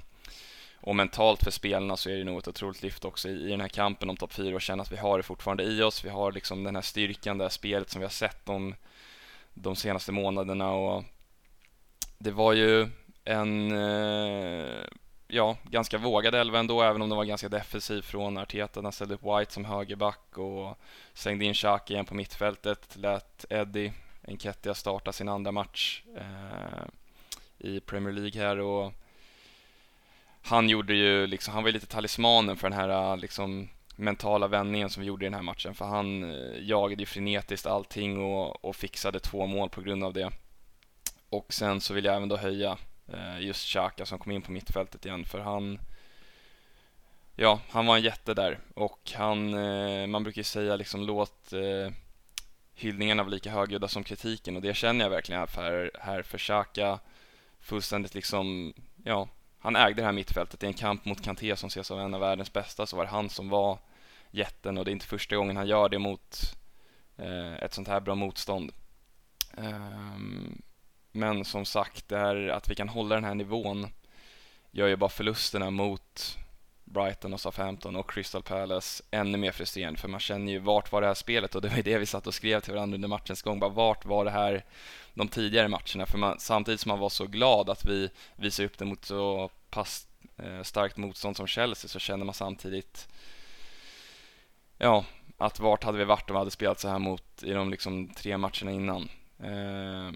Och 0.80 0.96
mentalt 0.96 1.44
för 1.44 1.50
spelarna 1.50 1.96
så 1.96 2.10
är 2.10 2.16
det 2.16 2.24
nog 2.24 2.38
ett 2.38 2.48
otroligt 2.48 2.82
lyft 2.82 3.04
också 3.04 3.28
i, 3.28 3.46
i 3.46 3.50
den 3.50 3.60
här 3.60 3.68
kampen 3.68 4.10
om 4.10 4.16
topp 4.16 4.32
4 4.32 4.54
och 4.54 4.62
känna 4.62 4.82
att 4.82 4.92
vi 4.92 4.96
har 4.96 5.16
det 5.16 5.22
fortfarande 5.22 5.64
i 5.64 5.82
oss. 5.82 6.04
Vi 6.04 6.08
har 6.08 6.32
liksom 6.32 6.64
den 6.64 6.74
här 6.74 6.82
styrkan, 6.82 7.38
det 7.38 7.44
här 7.44 7.48
spelet 7.48 7.90
som 7.90 8.00
vi 8.00 8.04
har 8.04 8.10
sett 8.10 8.46
de, 8.46 8.74
de 9.54 9.76
senaste 9.76 10.12
månaderna 10.12 10.70
och 10.70 11.04
det 12.18 12.30
var 12.30 12.52
ju 12.52 12.88
en, 13.24 13.72
eh, 13.72 14.84
ja, 15.28 15.56
ganska 15.62 15.98
vågad 15.98 16.34
elva 16.34 16.58
ändå, 16.58 16.82
även 16.82 17.02
om 17.02 17.08
den 17.08 17.16
var 17.16 17.24
ganska 17.24 17.48
defensiv 17.48 18.02
från 18.02 18.38
Arteta. 18.38 18.82
Han 18.82 18.92
ställde 18.92 19.14
upp 19.14 19.24
White 19.24 19.52
som 19.52 19.64
högerback 19.64 20.38
och 20.38 20.78
slängde 21.14 21.44
in 21.44 21.54
Xhaka 21.54 21.92
igen 21.92 22.04
på 22.04 22.14
mittfältet. 22.14 22.96
Lät 22.96 23.44
Eddie 23.50 23.92
Enketia 24.28 24.74
starta 24.74 25.12
sin 25.12 25.28
andra 25.28 25.52
match 25.52 26.02
eh, 26.16 26.84
i 27.58 27.80
Premier 27.80 28.12
League 28.12 28.42
här 28.42 28.58
och 28.58 28.92
han 30.42 30.68
gjorde 30.68 30.94
ju 30.94 31.26
liksom, 31.26 31.54
han 31.54 31.62
var 31.62 31.68
ju 31.68 31.74
lite 31.74 31.86
talismanen 31.86 32.56
för 32.56 32.70
den 32.70 32.78
här 32.78 33.16
liksom 33.16 33.68
mentala 33.96 34.48
vändningen 34.48 34.90
som 34.90 35.00
vi 35.00 35.06
gjorde 35.06 35.24
i 35.24 35.26
den 35.26 35.34
här 35.34 35.42
matchen 35.42 35.74
för 35.74 35.84
han 35.84 36.24
eh, 36.24 36.68
jagade 36.68 37.02
ju 37.02 37.06
frenetiskt 37.06 37.66
allting 37.66 38.18
och, 38.18 38.64
och 38.64 38.76
fixade 38.76 39.20
två 39.20 39.46
mål 39.46 39.70
på 39.70 39.80
grund 39.80 40.04
av 40.04 40.12
det. 40.12 40.30
Och 41.28 41.54
sen 41.54 41.80
så 41.80 41.94
vill 41.94 42.04
jag 42.04 42.16
även 42.16 42.28
då 42.28 42.36
höja 42.36 42.78
Eh, 43.08 43.40
just 43.40 43.68
Xhaka 43.68 44.06
som 44.06 44.18
kom 44.18 44.32
in 44.32 44.42
på 44.42 44.52
mittfältet 44.52 45.06
igen 45.06 45.24
för 45.24 45.40
han 45.40 45.78
Ja, 47.36 47.60
han 47.70 47.86
var 47.86 47.96
en 47.96 48.02
jätte 48.02 48.34
där. 48.34 48.58
Och 48.74 49.12
han, 49.14 49.54
eh, 49.54 50.06
man 50.06 50.22
brukar 50.22 50.40
ju 50.40 50.44
säga 50.44 50.76
liksom 50.76 51.00
låt 51.00 51.52
eh, 51.52 51.92
hyllningarna 52.74 53.22
vara 53.22 53.30
lika 53.30 53.50
högljudda 53.50 53.88
som 53.88 54.04
kritiken. 54.04 54.56
Och 54.56 54.62
det 54.62 54.74
känner 54.74 55.04
jag 55.04 55.10
verkligen 55.10 55.40
här 55.40 55.46
för, 55.46 55.90
här 56.00 56.22
för 56.22 56.38
Xhaka. 56.38 56.98
Fullständigt 57.60 58.14
liksom, 58.14 58.74
ja, 59.04 59.28
han 59.58 59.76
ägde 59.76 60.02
det 60.02 60.06
här 60.06 60.12
mittfältet. 60.12 60.62
I 60.62 60.66
en 60.66 60.74
kamp 60.74 61.04
mot 61.04 61.22
Kanté 61.22 61.56
som 61.56 61.66
ses 61.66 61.86
som 61.86 61.98
en 61.98 62.14
av 62.14 62.20
världens 62.20 62.52
bästa 62.52 62.86
så 62.86 62.96
var 62.96 63.04
det 63.04 63.10
han 63.10 63.30
som 63.30 63.48
var 63.48 63.78
jätten. 64.30 64.78
Och 64.78 64.84
det 64.84 64.90
är 64.90 64.92
inte 64.92 65.06
första 65.06 65.36
gången 65.36 65.56
han 65.56 65.66
gör 65.66 65.88
det 65.88 65.98
mot 65.98 66.56
eh, 67.16 67.54
ett 67.54 67.74
sånt 67.74 67.88
här 67.88 68.00
bra 68.00 68.14
motstånd. 68.14 68.72
Um, 69.56 70.62
men 71.12 71.44
som 71.44 71.64
sagt, 71.64 72.08
det 72.08 72.18
här, 72.18 72.48
att 72.48 72.70
vi 72.70 72.74
kan 72.74 72.88
hålla 72.88 73.14
den 73.14 73.24
här 73.24 73.34
nivån 73.34 73.88
gör 74.70 74.86
ju 74.86 74.96
bara 74.96 75.10
förlusterna 75.10 75.70
mot 75.70 76.38
Brighton 76.84 77.32
och 77.32 77.40
Southampton 77.40 77.96
och 77.96 78.10
Crystal 78.10 78.42
Palace 78.42 79.02
ännu 79.10 79.38
mer 79.38 79.52
frustrerande 79.52 80.00
för 80.00 80.08
man 80.08 80.20
känner 80.20 80.52
ju 80.52 80.58
vart 80.58 80.92
var 80.92 81.00
det 81.00 81.06
här 81.06 81.14
spelet 81.14 81.54
och 81.54 81.62
det 81.62 81.68
var 81.68 81.76
ju 81.76 81.82
det 81.82 81.98
vi 81.98 82.06
satt 82.06 82.26
och 82.26 82.34
skrev 82.34 82.60
till 82.60 82.74
varandra 82.74 82.94
under 82.94 83.08
matchens 83.08 83.42
gång. 83.42 83.60
Bara 83.60 83.70
vart 83.70 84.04
var 84.04 84.24
det 84.24 84.30
här 84.30 84.64
de 85.14 85.28
tidigare 85.28 85.68
matcherna? 85.68 86.06
För 86.06 86.18
man, 86.18 86.40
samtidigt 86.40 86.80
som 86.80 86.88
man 86.88 86.98
var 86.98 87.08
så 87.08 87.26
glad 87.26 87.70
att 87.70 87.84
vi 87.84 88.10
visade 88.36 88.66
upp 88.66 88.78
det 88.78 88.84
mot 88.84 89.04
så 89.04 89.50
pass 89.70 90.06
eh, 90.36 90.62
starkt 90.62 90.96
motstånd 90.96 91.36
som 91.36 91.46
Chelsea 91.46 91.88
så 91.88 91.98
känner 91.98 92.24
man 92.24 92.34
samtidigt 92.34 93.08
ja, 94.78 95.04
att 95.38 95.60
vart 95.60 95.84
hade 95.84 95.98
vi 95.98 96.04
varit 96.04 96.30
om 96.30 96.34
vi 96.34 96.38
hade 96.38 96.50
spelat 96.50 96.80
så 96.80 96.88
här 96.88 96.98
mot 96.98 97.42
i 97.42 97.52
de 97.52 97.70
liksom 97.70 98.08
tre 98.08 98.36
matcherna 98.36 98.70
innan. 98.70 99.08
Eh, 99.38 100.12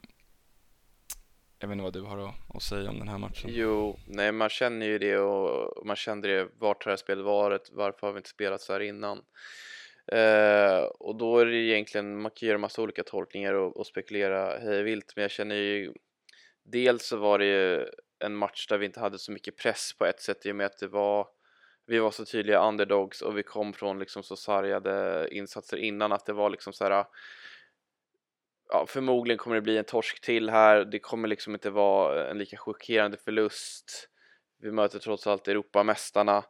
jag 1.58 1.68
vet 1.68 1.72
inte 1.72 1.82
vad 1.82 1.92
du 1.92 2.00
har 2.00 2.34
att, 2.54 2.62
säga 2.62 2.90
om 2.90 2.98
den 2.98 3.08
här 3.08 3.18
matchen? 3.18 3.50
Jo, 3.52 3.98
nej 4.06 4.32
man 4.32 4.48
känner 4.48 4.86
ju 4.86 4.98
det 4.98 5.18
och 5.18 5.86
man 5.86 5.96
kände 5.96 6.28
det, 6.28 6.48
vart 6.58 6.84
har 6.84 6.90
det 6.90 6.92
här 6.92 6.96
spelet 6.96 7.24
varit, 7.24 7.70
varför 7.72 8.06
har 8.06 8.14
vi 8.14 8.18
inte 8.18 8.28
spelat 8.28 8.60
så 8.60 8.72
här 8.72 8.80
innan? 8.80 9.22
Eh, 10.12 10.82
och 10.82 11.16
då 11.16 11.38
är 11.38 11.46
det 11.46 11.56
egentligen, 11.56 12.20
man 12.20 12.30
kan 12.34 12.48
göra 12.48 12.58
massa 12.58 12.82
olika 12.82 13.02
tolkningar 13.02 13.54
och, 13.54 13.76
och 13.76 13.86
spekulera 13.86 14.58
hej 14.58 14.82
vilt, 14.82 15.12
men 15.16 15.22
jag 15.22 15.30
känner 15.30 15.54
ju 15.54 15.92
dels 16.64 17.06
så 17.06 17.16
var 17.16 17.38
det 17.38 17.46
ju 17.46 17.86
en 18.18 18.36
match 18.36 18.66
där 18.66 18.78
vi 18.78 18.86
inte 18.86 19.00
hade 19.00 19.18
så 19.18 19.32
mycket 19.32 19.56
press 19.56 19.92
på 19.98 20.06
ett 20.06 20.20
sätt 20.20 20.46
i 20.46 20.52
och 20.52 20.56
med 20.56 20.66
att 20.66 20.78
det 20.78 20.88
var 20.88 21.26
vi 21.86 21.98
var 21.98 22.10
så 22.10 22.24
tydliga 22.24 22.68
underdogs 22.68 23.22
och 23.22 23.38
vi 23.38 23.42
kom 23.42 23.72
från 23.72 23.98
liksom 23.98 24.22
så 24.22 24.36
sargade 24.36 25.28
insatser 25.30 25.76
innan 25.76 26.12
att 26.12 26.26
det 26.26 26.32
var 26.32 26.50
liksom 26.50 26.72
så 26.72 26.84
här 26.84 27.04
ja, 28.68 28.86
förmodligen 28.88 29.38
kommer 29.38 29.56
det 29.56 29.62
bli 29.62 29.78
en 29.78 29.84
torsk 29.84 30.20
till 30.20 30.50
här. 30.50 30.84
Det 30.84 30.98
kommer 30.98 31.28
liksom 31.28 31.54
inte 31.54 31.70
vara 31.70 32.30
en 32.30 32.38
lika 32.38 32.56
chockerande 32.56 33.16
förlust. 33.16 34.08
Vi 34.62 34.72
möter 34.72 34.98
trots 34.98 35.26
allt 35.26 35.48
Europamästarna. 35.48 36.44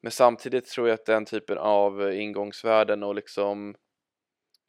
Men 0.00 0.12
samtidigt 0.12 0.66
tror 0.66 0.88
jag 0.88 0.94
att 0.94 1.06
den 1.06 1.24
typen 1.24 1.58
av 1.58 2.12
ingångsvärden 2.12 3.02
och 3.02 3.14
liksom 3.14 3.74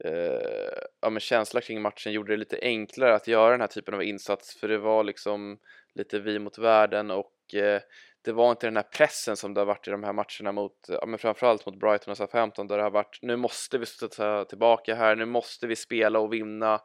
eh, 0.03 0.79
ja, 1.01 1.09
men 1.09 1.19
känsla 1.19 1.61
kring 1.61 1.81
matchen 1.81 2.13
gjorde 2.13 2.33
det 2.33 2.37
lite 2.37 2.59
enklare 2.61 3.15
att 3.15 3.27
göra 3.27 3.51
den 3.51 3.61
här 3.61 3.67
typen 3.67 3.93
av 3.93 4.03
insats 4.03 4.55
för 4.59 4.67
det 4.67 4.77
var 4.77 5.03
liksom 5.03 5.59
lite 5.95 6.19
vi 6.19 6.39
mot 6.39 6.57
världen 6.57 7.11
och 7.11 7.55
eh, 7.55 7.81
det 8.23 8.31
var 8.31 8.51
inte 8.51 8.67
den 8.67 8.75
här 8.75 8.83
pressen 8.83 9.37
som 9.37 9.53
det 9.53 9.61
har 9.61 9.65
varit 9.65 9.87
i 9.87 9.91
de 9.91 10.03
här 10.03 10.13
matcherna 10.13 10.51
mot, 10.51 10.85
ja 10.87 11.05
men 11.05 11.19
framförallt 11.19 11.65
mot 11.65 11.79
Brighton 11.79 12.11
och 12.11 12.17
Southampton 12.17 12.67
där 12.67 12.77
det 12.77 12.83
har 12.83 12.91
varit 12.91 13.19
nu 13.21 13.35
måste 13.35 13.77
vi 13.77 13.85
ta 13.85 14.45
tillbaka 14.45 14.95
här, 14.95 15.15
nu 15.15 15.25
måste 15.25 15.67
vi 15.67 15.75
spela 15.75 16.19
och 16.19 16.33
vinna 16.33 16.81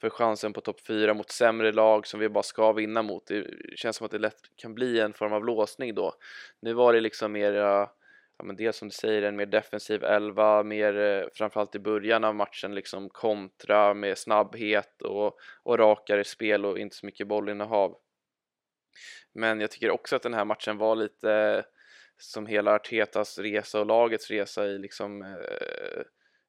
för 0.00 0.10
chansen 0.10 0.52
på 0.52 0.60
topp 0.60 0.80
4 0.86 1.14
mot 1.14 1.30
sämre 1.30 1.72
lag 1.72 2.06
som 2.06 2.20
vi 2.20 2.28
bara 2.28 2.42
ska 2.42 2.72
vinna 2.72 3.02
mot. 3.02 3.26
Det 3.26 3.46
känns 3.76 3.96
som 3.96 4.04
att 4.04 4.10
det 4.10 4.18
lätt 4.18 4.40
kan 4.56 4.74
bli 4.74 5.00
en 5.00 5.12
form 5.12 5.32
av 5.32 5.44
låsning 5.44 5.94
då. 5.94 6.14
Nu 6.60 6.72
var 6.72 6.92
det 6.92 7.00
liksom 7.00 7.32
mer, 7.32 7.52
ja 7.52 8.44
men 8.44 8.56
dels 8.56 8.76
som 8.76 8.88
du 8.88 8.94
säger, 8.94 9.22
en 9.22 9.36
mer 9.36 9.46
defensiv 9.46 10.04
elva, 10.04 10.62
mer 10.62 10.98
eh, 10.98 11.24
framförallt 11.34 11.74
i 11.74 11.78
början 11.78 12.24
av 12.24 12.34
matchen 12.34 12.74
liksom 12.74 13.08
kontra 13.08 13.94
med 13.94 14.18
snabbhet 14.18 15.02
och, 15.02 15.38
och 15.62 15.78
rakare 15.78 16.24
spel 16.24 16.64
och 16.64 16.78
inte 16.78 16.96
så 16.96 17.06
mycket 17.06 17.28
bollinnehav. 17.28 17.96
Men 19.34 19.60
jag 19.60 19.70
tycker 19.70 19.90
också 19.90 20.16
att 20.16 20.22
den 20.22 20.34
här 20.34 20.44
matchen 20.44 20.78
var 20.78 20.96
lite 20.96 21.64
som 22.18 22.46
hela 22.46 22.74
Artetas 22.74 23.38
resa 23.38 23.80
och 23.80 23.86
lagets 23.86 24.30
resa 24.30 24.66
i 24.66 24.78
liksom 24.78 25.22
eh, 25.22 26.02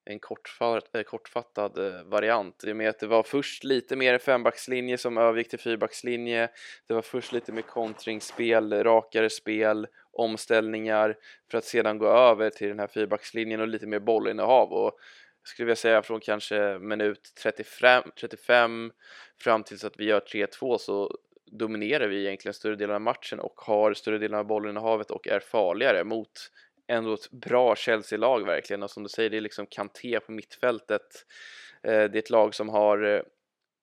en 0.04 0.18
kortfatt, 0.18 0.94
eh, 0.94 1.02
kortfattad 1.02 1.78
eh, 1.78 2.02
variant. 2.04 2.64
I 2.64 2.72
och 2.72 2.76
med 2.76 2.88
att 2.88 2.98
det 2.98 3.06
var 3.06 3.22
först 3.22 3.64
lite 3.64 3.96
mer 3.96 4.18
fembackslinje 4.18 4.98
som 4.98 5.18
övergick 5.18 5.48
till 5.48 5.58
fyrbackslinje. 5.58 6.48
Det 6.88 6.94
var 6.94 7.02
först 7.02 7.32
lite 7.32 7.52
mer 7.52 7.62
kontringsspel, 7.62 8.84
rakare 8.84 9.30
spel, 9.30 9.86
omställningar 10.12 11.16
för 11.50 11.58
att 11.58 11.64
sedan 11.64 11.98
gå 11.98 12.06
över 12.06 12.50
till 12.50 12.68
den 12.68 12.78
här 12.78 12.86
fyrbackslinjen 12.86 13.60
och 13.60 13.68
lite 13.68 13.86
mer 13.86 14.00
bollinnehav. 14.00 14.72
Och 14.72 14.98
skulle 15.44 15.70
jag 15.70 15.78
säga 15.78 16.02
från 16.02 16.20
kanske 16.20 16.78
minut 16.78 17.32
35, 17.42 18.02
35 18.20 18.92
fram 19.40 19.62
tills 19.62 19.84
att 19.84 19.98
vi 19.98 20.04
gör 20.04 20.20
3-2 20.20 20.78
så 20.78 21.18
dominerar 21.46 22.08
vi 22.08 22.26
egentligen 22.26 22.54
större 22.54 22.76
delen 22.76 22.94
av 22.94 23.00
matchen 23.00 23.40
och 23.40 23.60
har 23.60 23.94
större 23.94 24.18
delen 24.18 24.38
av 24.38 24.46
bollen 24.46 24.76
i 24.76 24.80
havet 24.80 25.10
och 25.10 25.28
är 25.28 25.40
farligare 25.40 26.04
mot 26.04 26.50
ändå 26.86 27.14
ett 27.14 27.30
bra 27.30 27.76
Chelsea-lag 27.76 28.46
verkligen. 28.46 28.82
Och 28.82 28.90
som 28.90 29.02
du 29.02 29.08
säger 29.08 29.30
det 29.30 29.36
är 29.36 29.40
liksom 29.40 29.66
Kanté 29.66 30.20
på 30.20 30.32
mittfältet. 30.32 31.26
Eh, 31.82 31.90
det 31.90 32.14
är 32.14 32.16
ett 32.16 32.30
lag 32.30 32.54
som 32.54 32.68
har 32.68 33.02
eh, 33.02 33.22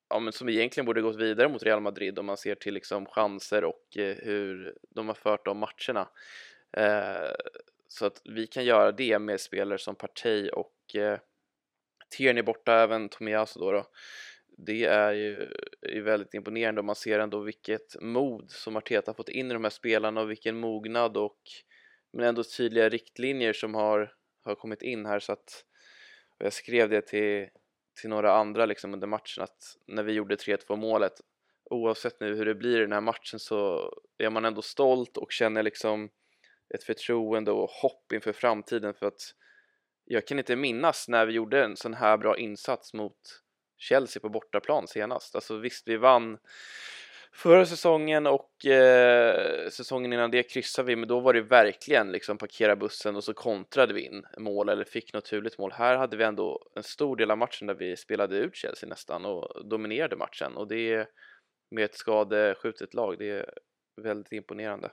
ja, 0.10 0.20
men 0.20 0.34
som 0.34 0.50
egentligen 0.50 0.86
borde 0.86 1.02
gått 1.02 1.22
vidare 1.22 1.50
mot 1.50 1.64
Real 1.64 1.82
Madrid 1.82 2.20
om 2.20 2.26
man 2.26 2.38
ser 2.38 2.56
till 2.56 2.74
liksom 2.74 3.06
chanser 3.06 3.64
och 3.64 3.98
eh, 3.98 4.16
hur 4.18 4.76
de 4.90 5.08
har 5.08 5.16
fört 5.16 5.46
de 5.46 5.58
matcherna. 5.58 6.10
Så 7.88 8.06
att 8.06 8.22
vi 8.26 8.48
kan 8.48 8.66
göra 8.66 8.92
det 8.92 9.20
med 9.20 9.42
spelare 9.42 9.78
som 9.78 9.96
Partey 9.96 10.50
och 10.50 10.76
Tierney 12.10 12.44
borta, 12.44 12.74
även 12.74 13.10
Tomiyasu 13.10 13.60
då, 13.60 13.72
då 13.72 13.86
det 14.58 14.86
är 14.86 15.14
ju 15.14 15.52
är 15.82 16.02
väldigt 16.02 16.34
imponerande 16.34 16.82
och 16.82 16.86
man 16.86 16.96
ser 16.96 17.20
ändå 17.20 17.40
vilket 17.40 18.02
mod 18.02 18.52
som 18.52 18.76
Arteta 18.76 19.14
fått 19.14 19.30
in 19.30 19.52
i 19.52 19.54
de 19.54 19.64
här 19.64 19.72
spelarna 19.72 20.22
och 20.22 20.30
vilken 20.30 20.58
mognad 20.60 21.18
och 21.18 21.40
men 22.14 22.26
ändå 22.26 22.44
tydliga 22.44 22.90
riktlinjer 22.90 23.54
som 23.54 23.76
har, 23.76 24.14
har 24.44 24.56
kommit 24.56 24.82
in 24.82 25.06
här. 25.06 25.20
Så 25.20 25.32
att 25.32 25.66
jag 26.38 26.54
skrev 26.54 26.90
det 26.90 27.02
till, 27.02 27.48
till 28.02 28.10
några 28.10 28.34
andra 28.34 28.66
liksom 28.66 28.94
under 28.94 29.08
matchen 29.08 29.44
att 29.44 29.78
när 29.88 30.04
vi 30.04 30.14
gjorde 30.14 30.36
3-2 30.36 30.76
målet 30.76 31.14
oavsett 31.70 32.20
nu 32.20 32.36
hur 32.36 32.46
det 32.46 32.56
blir 32.56 32.78
i 32.78 32.82
den 32.82 32.92
här 32.92 33.02
matchen 33.02 33.40
så 33.40 33.92
är 34.18 34.30
man 34.30 34.46
ändå 34.46 34.62
stolt 34.62 35.18
och 35.18 35.32
känner 35.32 35.64
liksom 35.64 36.10
ett 36.74 36.84
förtroende 36.84 37.52
och 37.52 37.70
hopp 37.70 38.12
inför 38.14 38.34
framtiden. 38.34 38.94
För 38.94 39.06
att 39.06 39.22
jag 40.06 40.28
kan 40.28 40.40
inte 40.40 40.56
minnas 40.56 41.08
när 41.08 41.26
vi 41.26 41.34
gjorde 41.34 41.64
en 41.64 41.78
sån 41.78 41.94
här 41.94 42.18
bra 42.18 42.38
insats 42.38 42.94
mot 42.94 43.18
Chelsea 43.82 44.22
på 44.22 44.30
bortaplan 44.30 44.88
senast. 44.88 45.36
Alltså 45.36 45.58
visst, 45.58 45.88
vi 45.88 45.98
vann 45.98 46.38
förra 47.34 47.66
säsongen 47.66 48.28
och 48.28 48.66
eh, 48.66 49.70
säsongen 49.70 50.14
innan 50.14 50.32
det 50.32 50.44
kryssade 50.44 50.88
vi, 50.88 50.96
men 50.96 51.08
då 51.08 51.20
var 51.20 51.34
det 51.34 51.42
verkligen 51.42 52.12
liksom 52.12 52.38
parkera 52.38 52.76
bussen 52.76 53.16
och 53.16 53.24
så 53.24 53.34
kontrade 53.34 53.94
vi 53.94 54.02
in 54.02 54.24
mål 54.38 54.70
eller 54.70 54.84
fick 54.84 55.14
naturligt 55.14 55.58
mål. 55.58 55.72
Här 55.72 55.98
hade 55.98 56.18
vi 56.18 56.24
ändå 56.24 56.70
en 56.76 56.84
stor 56.84 57.16
del 57.16 57.32
av 57.32 57.38
matchen 57.38 57.68
där 57.68 57.76
vi 57.76 57.98
spelade 57.98 58.38
ut 58.38 58.56
Chelsea 58.56 58.90
nästan 58.90 59.26
och 59.26 59.68
dominerade 59.70 60.16
matchen 60.16 60.58
och 60.58 60.68
det 60.68 61.08
med 61.72 61.86
ett 61.86 61.96
skadeskjutet 61.96 62.94
lag, 62.94 63.16
det 63.20 63.30
är 63.30 63.54
väldigt 64.02 64.32
imponerande. 64.32 64.92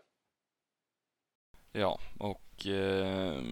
Ja, 1.72 2.00
och 2.18 2.66
eh, 2.66 3.42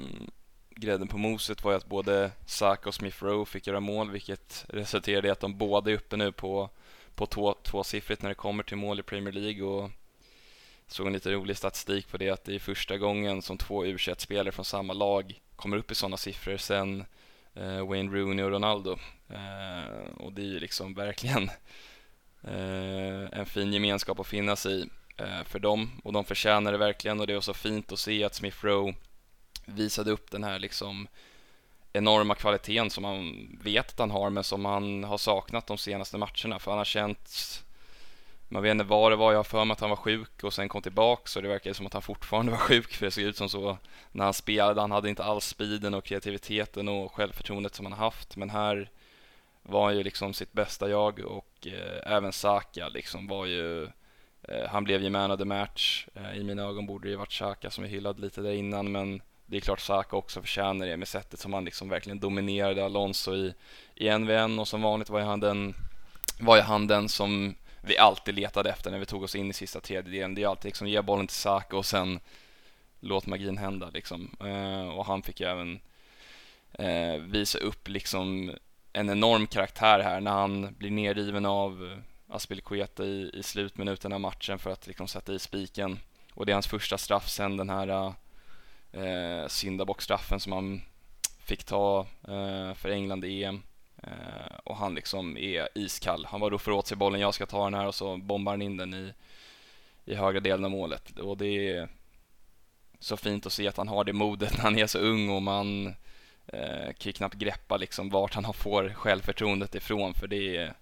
grädden 0.76 1.09
på 1.09 1.18
moset 1.18 1.64
var 1.64 1.71
ju 1.71 1.76
att 1.76 1.87
både 1.87 2.30
Saka 2.47 2.88
och 2.88 2.95
Smith 2.95 3.25
Rowe 3.25 3.47
fick 3.47 3.66
göra 3.66 3.80
mål, 3.80 4.11
vilket 4.11 4.64
resulterade 4.68 5.28
i 5.28 5.30
att 5.30 5.40
de 5.40 5.59
båda 5.59 5.90
är 5.90 5.95
uppe 5.95 6.16
nu 6.16 6.33
på, 6.33 6.71
på 7.14 7.26
två, 7.26 7.54
tvåsiffrigt 7.62 8.23
när 8.23 8.28
det 8.28 8.35
kommer 8.35 8.62
till 8.62 8.76
mål 8.76 9.00
i 9.00 9.02
Premier 9.02 9.33
League. 9.33 9.62
Och 9.62 9.90
såg 10.87 11.06
en 11.06 11.12
lite 11.12 11.33
rolig 11.33 11.56
statistik 11.56 12.09
på 12.09 12.16
det 12.16 12.30
att 12.30 12.45
det 12.45 12.54
är 12.54 12.59
första 12.59 12.99
gången 12.99 13.42
som 13.42 13.59
två 13.59 13.87
u 13.87 13.99
spelare 13.99 14.52
från 14.52 14.64
samma 14.64 14.92
lag 14.92 15.40
kommer 15.56 15.76
upp 15.76 15.90
i 15.90 15.95
sådana 15.95 16.16
siffror 16.16 16.56
sen 16.56 17.04
eh, 17.54 17.88
Wayne 17.88 18.16
Rooney 18.16 18.45
och 18.45 18.50
Ronaldo. 18.50 18.99
Eh, 19.28 20.14
och 20.16 20.33
det 20.33 20.42
är 20.42 20.47
ju 20.47 20.61
liksom 20.61 20.95
verkligen 20.95 21.50
eh, 22.42 23.38
en 23.38 23.47
fin 23.47 23.73
gemenskap 23.73 24.21
att 24.21 24.26
finnas 24.26 24.66
i 24.66 24.88
eh, 25.16 25.45
för 25.45 25.59
dem. 25.59 25.90
Och 26.04 26.12
de 26.12 26.25
förtjänar 26.25 26.73
det 26.73 26.78
verkligen 26.78 27.21
och 27.21 27.26
det 27.26 27.35
var 27.35 27.40
så 27.40 27.54
fint 27.54 27.92
att 27.92 27.99
se 27.99 28.25
att 28.25 28.35
Smith 28.35 28.64
Rowe 28.64 28.95
visade 29.67 30.11
upp 30.11 30.31
den 30.31 30.45
här 30.45 30.59
liksom 30.59 31.09
enorma 31.93 32.35
kvaliteten 32.35 32.91
som 32.91 33.03
man 33.03 33.49
vet 33.63 33.89
att 33.89 33.99
han 33.99 34.11
har 34.11 34.31
men 34.31 34.45
som 34.45 34.65
han 34.65 35.05
har 35.05 35.19
saknat 35.19 35.67
de 35.67 35.79
senaste 35.79 36.19
matcherna 36.19 36.59
för 36.59 36.71
han 36.71 36.79
har 36.79 36.85
känts 36.85 37.67
man 38.49 38.63
vet 38.63 38.71
inte 38.71 38.85
vad 38.85 39.13
det 39.13 39.17
var, 39.17 39.33
jag 39.33 39.39
har 39.39 39.45
för 39.45 39.65
mig 39.65 39.73
att 39.73 39.81
han 39.81 39.91
var 39.91 39.97
sjuk 39.97 40.45
och 40.45 40.53
sen 40.53 40.69
kom 40.69 40.83
tillbaks 40.83 41.37
och 41.37 41.43
det 41.43 41.49
verkar 41.49 41.73
som 41.73 41.87
att 41.87 41.93
han 41.93 42.03
fortfarande 42.03 42.53
var 42.53 42.59
sjuk 42.59 42.95
för 42.95 43.07
det 43.07 43.11
såg 43.11 43.25
ut 43.25 43.37
som 43.37 43.49
så 43.49 43.79
när 44.13 44.25
han 44.25 44.35
spelade. 44.35 44.81
Han 44.81 44.91
hade 44.91 45.09
inte 45.09 45.25
alls 45.25 45.45
speeden 45.45 45.95
och 45.95 46.05
kreativiteten 46.05 46.89
och 46.89 47.13
självförtroendet 47.13 47.75
som 47.75 47.87
han 47.87 47.93
har 47.93 48.05
haft 48.05 48.37
men 48.37 48.51
här 48.51 48.91
var 49.63 49.85
han 49.85 49.97
ju 49.97 50.03
liksom 50.03 50.35
sitt 50.35 50.53
bästa 50.53 50.89
jag 50.89 51.19
och 51.21 51.67
eh, 51.67 52.13
även 52.13 52.33
Saka 52.33 52.89
liksom 52.89 53.27
var 53.27 53.47
ju 53.47 53.85
eh, 54.43 54.69
han 54.69 54.85
blev 54.85 55.03
ju 55.03 55.11
man 55.11 55.31
of 55.31 55.39
the 55.39 55.45
match. 55.45 56.07
Eh, 56.15 56.39
I 56.39 56.45
mina 56.45 56.63
ögon 56.63 56.87
borde 56.87 57.09
det 57.09 57.11
ju 57.11 57.17
varit 57.17 57.33
Saka 57.33 57.71
som 57.71 57.85
vi 57.85 57.91
hyllade 57.91 58.21
lite 58.21 58.41
där 58.41 58.53
innan 58.53 58.93
men 58.93 59.23
det 59.47 59.57
är 59.57 59.61
klart 59.61 59.81
Saka 59.81 60.17
också 60.17 60.41
förtjänar 60.41 60.87
det 60.87 60.97
med 60.97 61.09
sättet 61.09 61.41
som 61.41 61.53
han 61.53 61.65
liksom 61.65 61.88
verkligen 61.88 62.21
dominerade 62.21 62.85
Alonso 62.85 63.35
i, 63.35 63.55
i 63.95 64.09
en 64.09 64.29
en 64.29 64.59
och 64.59 64.69
som 64.69 64.83
vanligt 64.83 65.11
var 65.11 65.19
ju 65.19 65.25
han 65.25 65.41
den, 65.41 65.75
var 66.41 66.57
ju 66.57 66.62
han 66.62 66.87
den 66.87 67.09
som 67.09 67.55
vi 67.81 67.99
alltid 67.99 68.35
letade 68.35 68.71
efter 68.71 68.91
när 68.91 68.99
vi 68.99 69.07
tog 69.07 69.23
oss 69.23 69.35
in 69.35 69.50
i 69.50 69.53
sista 69.53 69.81
tredjedelen. 69.81 70.35
Det 70.35 70.43
är 70.43 70.49
alltid 70.49 70.65
liksom 70.65 70.88
ge 70.88 71.03
bollen 71.03 71.26
till 71.26 71.37
Saka 71.37 71.76
och 71.76 71.87
sen 71.87 72.21
låt 73.00 73.26
magin 73.26 73.59
hända 73.59 73.91
liksom. 73.91 74.37
Eh, 74.41 74.88
och 74.88 75.07
han 75.07 75.23
fick 75.23 75.41
ju 75.41 75.47
även 75.47 75.81
eh, 76.73 77.21
visa 77.21 77.59
upp 77.59 77.88
liksom 77.88 78.53
en 78.93 79.11
enorm 79.11 79.47
karaktär 79.47 80.00
här 80.00 80.21
när 80.21 80.31
han 80.31 80.75
blir 80.79 80.91
nerriven 80.91 81.47
av 81.47 82.00
Aspilicueta 82.29 83.05
i, 83.05 83.31
i 83.35 83.43
slutminuten 83.43 84.12
av 84.12 84.21
matchen 84.21 84.59
för 84.59 84.71
att 84.71 84.87
liksom 84.87 85.09
sätta 85.09 85.33
i 85.33 85.38
spiken. 85.38 85.99
Och 86.35 86.47
det 86.47 86.53
är 86.53 86.55
hans 86.55 86.67
första 86.67 86.99
straff 86.99 87.29
sen 87.29 87.57
den 87.57 87.71
här 87.71 87.88
eh, 87.88 88.12
eh, 88.97 89.49
syndabockstraffen 89.49 90.41
som 90.41 90.53
han 90.53 90.83
fick 91.38 91.65
ta 91.65 92.07
eh, 92.29 92.75
för 92.75 92.88
England 92.88 93.25
i 93.25 93.45
EM. 93.45 93.62
Eh, 94.03 94.57
och 94.65 94.76
han 94.76 94.95
liksom 94.95 95.37
är 95.37 95.69
iskall. 95.75 96.26
Han 96.31 96.41
bara 96.41 96.50
roffar 96.50 96.73
åt 96.73 96.87
sig 96.87 96.97
bollen, 96.97 97.21
jag 97.21 97.35
ska 97.35 97.47
ta 97.47 97.65
den 97.65 97.75
här 97.75 97.87
och 97.87 97.95
så 97.95 98.17
bombar 98.17 98.53
han 98.53 98.62
in 98.62 98.76
den 98.76 98.95
i, 98.95 99.12
i 100.05 100.15
högra 100.15 100.41
delen 100.41 100.65
av 100.65 100.71
målet. 100.71 101.19
Och 101.19 101.37
det 101.37 101.71
är 101.71 101.88
så 102.99 103.17
fint 103.17 103.47
att 103.47 103.53
se 103.53 103.69
att 103.69 103.76
han 103.76 103.88
har 103.88 104.05
det 104.05 104.12
modet 104.12 104.57
när 104.57 104.62
han 104.62 104.79
är 104.79 104.87
så 104.87 104.99
ung 104.99 105.31
och 105.31 105.43
man 105.43 105.87
eh, 106.47 106.87
kan 106.87 107.11
ju 107.11 107.12
knappt 107.12 107.35
greppa 107.35 107.76
liksom 107.76 108.11
vart 108.11 108.35
han 108.35 108.55
får 108.55 108.88
självförtroendet 108.88 109.75
ifrån 109.75 110.15
för 110.15 110.26
det 110.26 110.57
är 110.57 110.75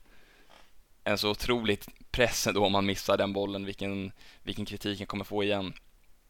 en 1.04 1.18
så 1.18 1.30
otroligt 1.30 1.88
press 2.11 2.49
då 2.54 2.66
om 2.66 2.73
man 2.73 2.87
missar 2.87 3.16
den 3.16 3.33
bollen, 3.33 3.64
vilken, 3.64 4.12
vilken 4.42 4.64
kritik 4.64 4.99
han 5.00 5.06
kommer 5.06 5.25
få 5.25 5.44
igen. 5.44 5.73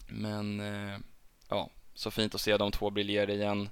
Men 0.07 0.61
eh, 0.61 0.99
ja, 1.49 1.71
så 1.95 2.11
fint 2.11 2.35
att 2.35 2.41
se 2.41 2.57
de 2.57 2.71
två 2.71 2.91
briljera 2.91 3.33
igen. 3.33 3.71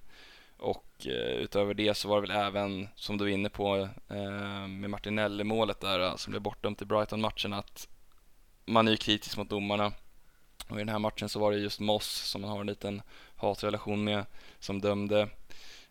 Och 0.56 1.06
eh, 1.06 1.36
utöver 1.36 1.74
det 1.74 1.94
så 1.94 2.08
var 2.08 2.22
det 2.22 2.28
väl 2.28 2.46
även, 2.46 2.88
som 2.96 3.18
du 3.18 3.24
är 3.24 3.28
inne 3.28 3.48
på, 3.48 3.88
eh, 4.08 4.66
med 4.68 4.90
Martinelli-målet 4.90 5.80
där 5.80 6.00
eh, 6.00 6.16
som 6.16 6.30
blev 6.30 6.42
bortdömt 6.42 6.82
i 6.82 6.84
Brighton-matchen 6.84 7.52
att 7.52 7.88
man 8.64 8.86
är 8.88 8.92
ju 8.92 8.96
kritisk 8.96 9.36
mot 9.36 9.50
domarna. 9.50 9.92
Och 10.68 10.76
i 10.76 10.78
den 10.78 10.88
här 10.88 10.98
matchen 10.98 11.28
så 11.28 11.38
var 11.38 11.52
det 11.52 11.58
just 11.58 11.80
Moss 11.80 12.06
som 12.06 12.40
man 12.40 12.50
har 12.50 12.60
en 12.60 12.66
liten 12.66 13.02
hatrelation 13.36 14.04
med 14.04 14.24
som 14.58 14.80
dömde. 14.80 15.28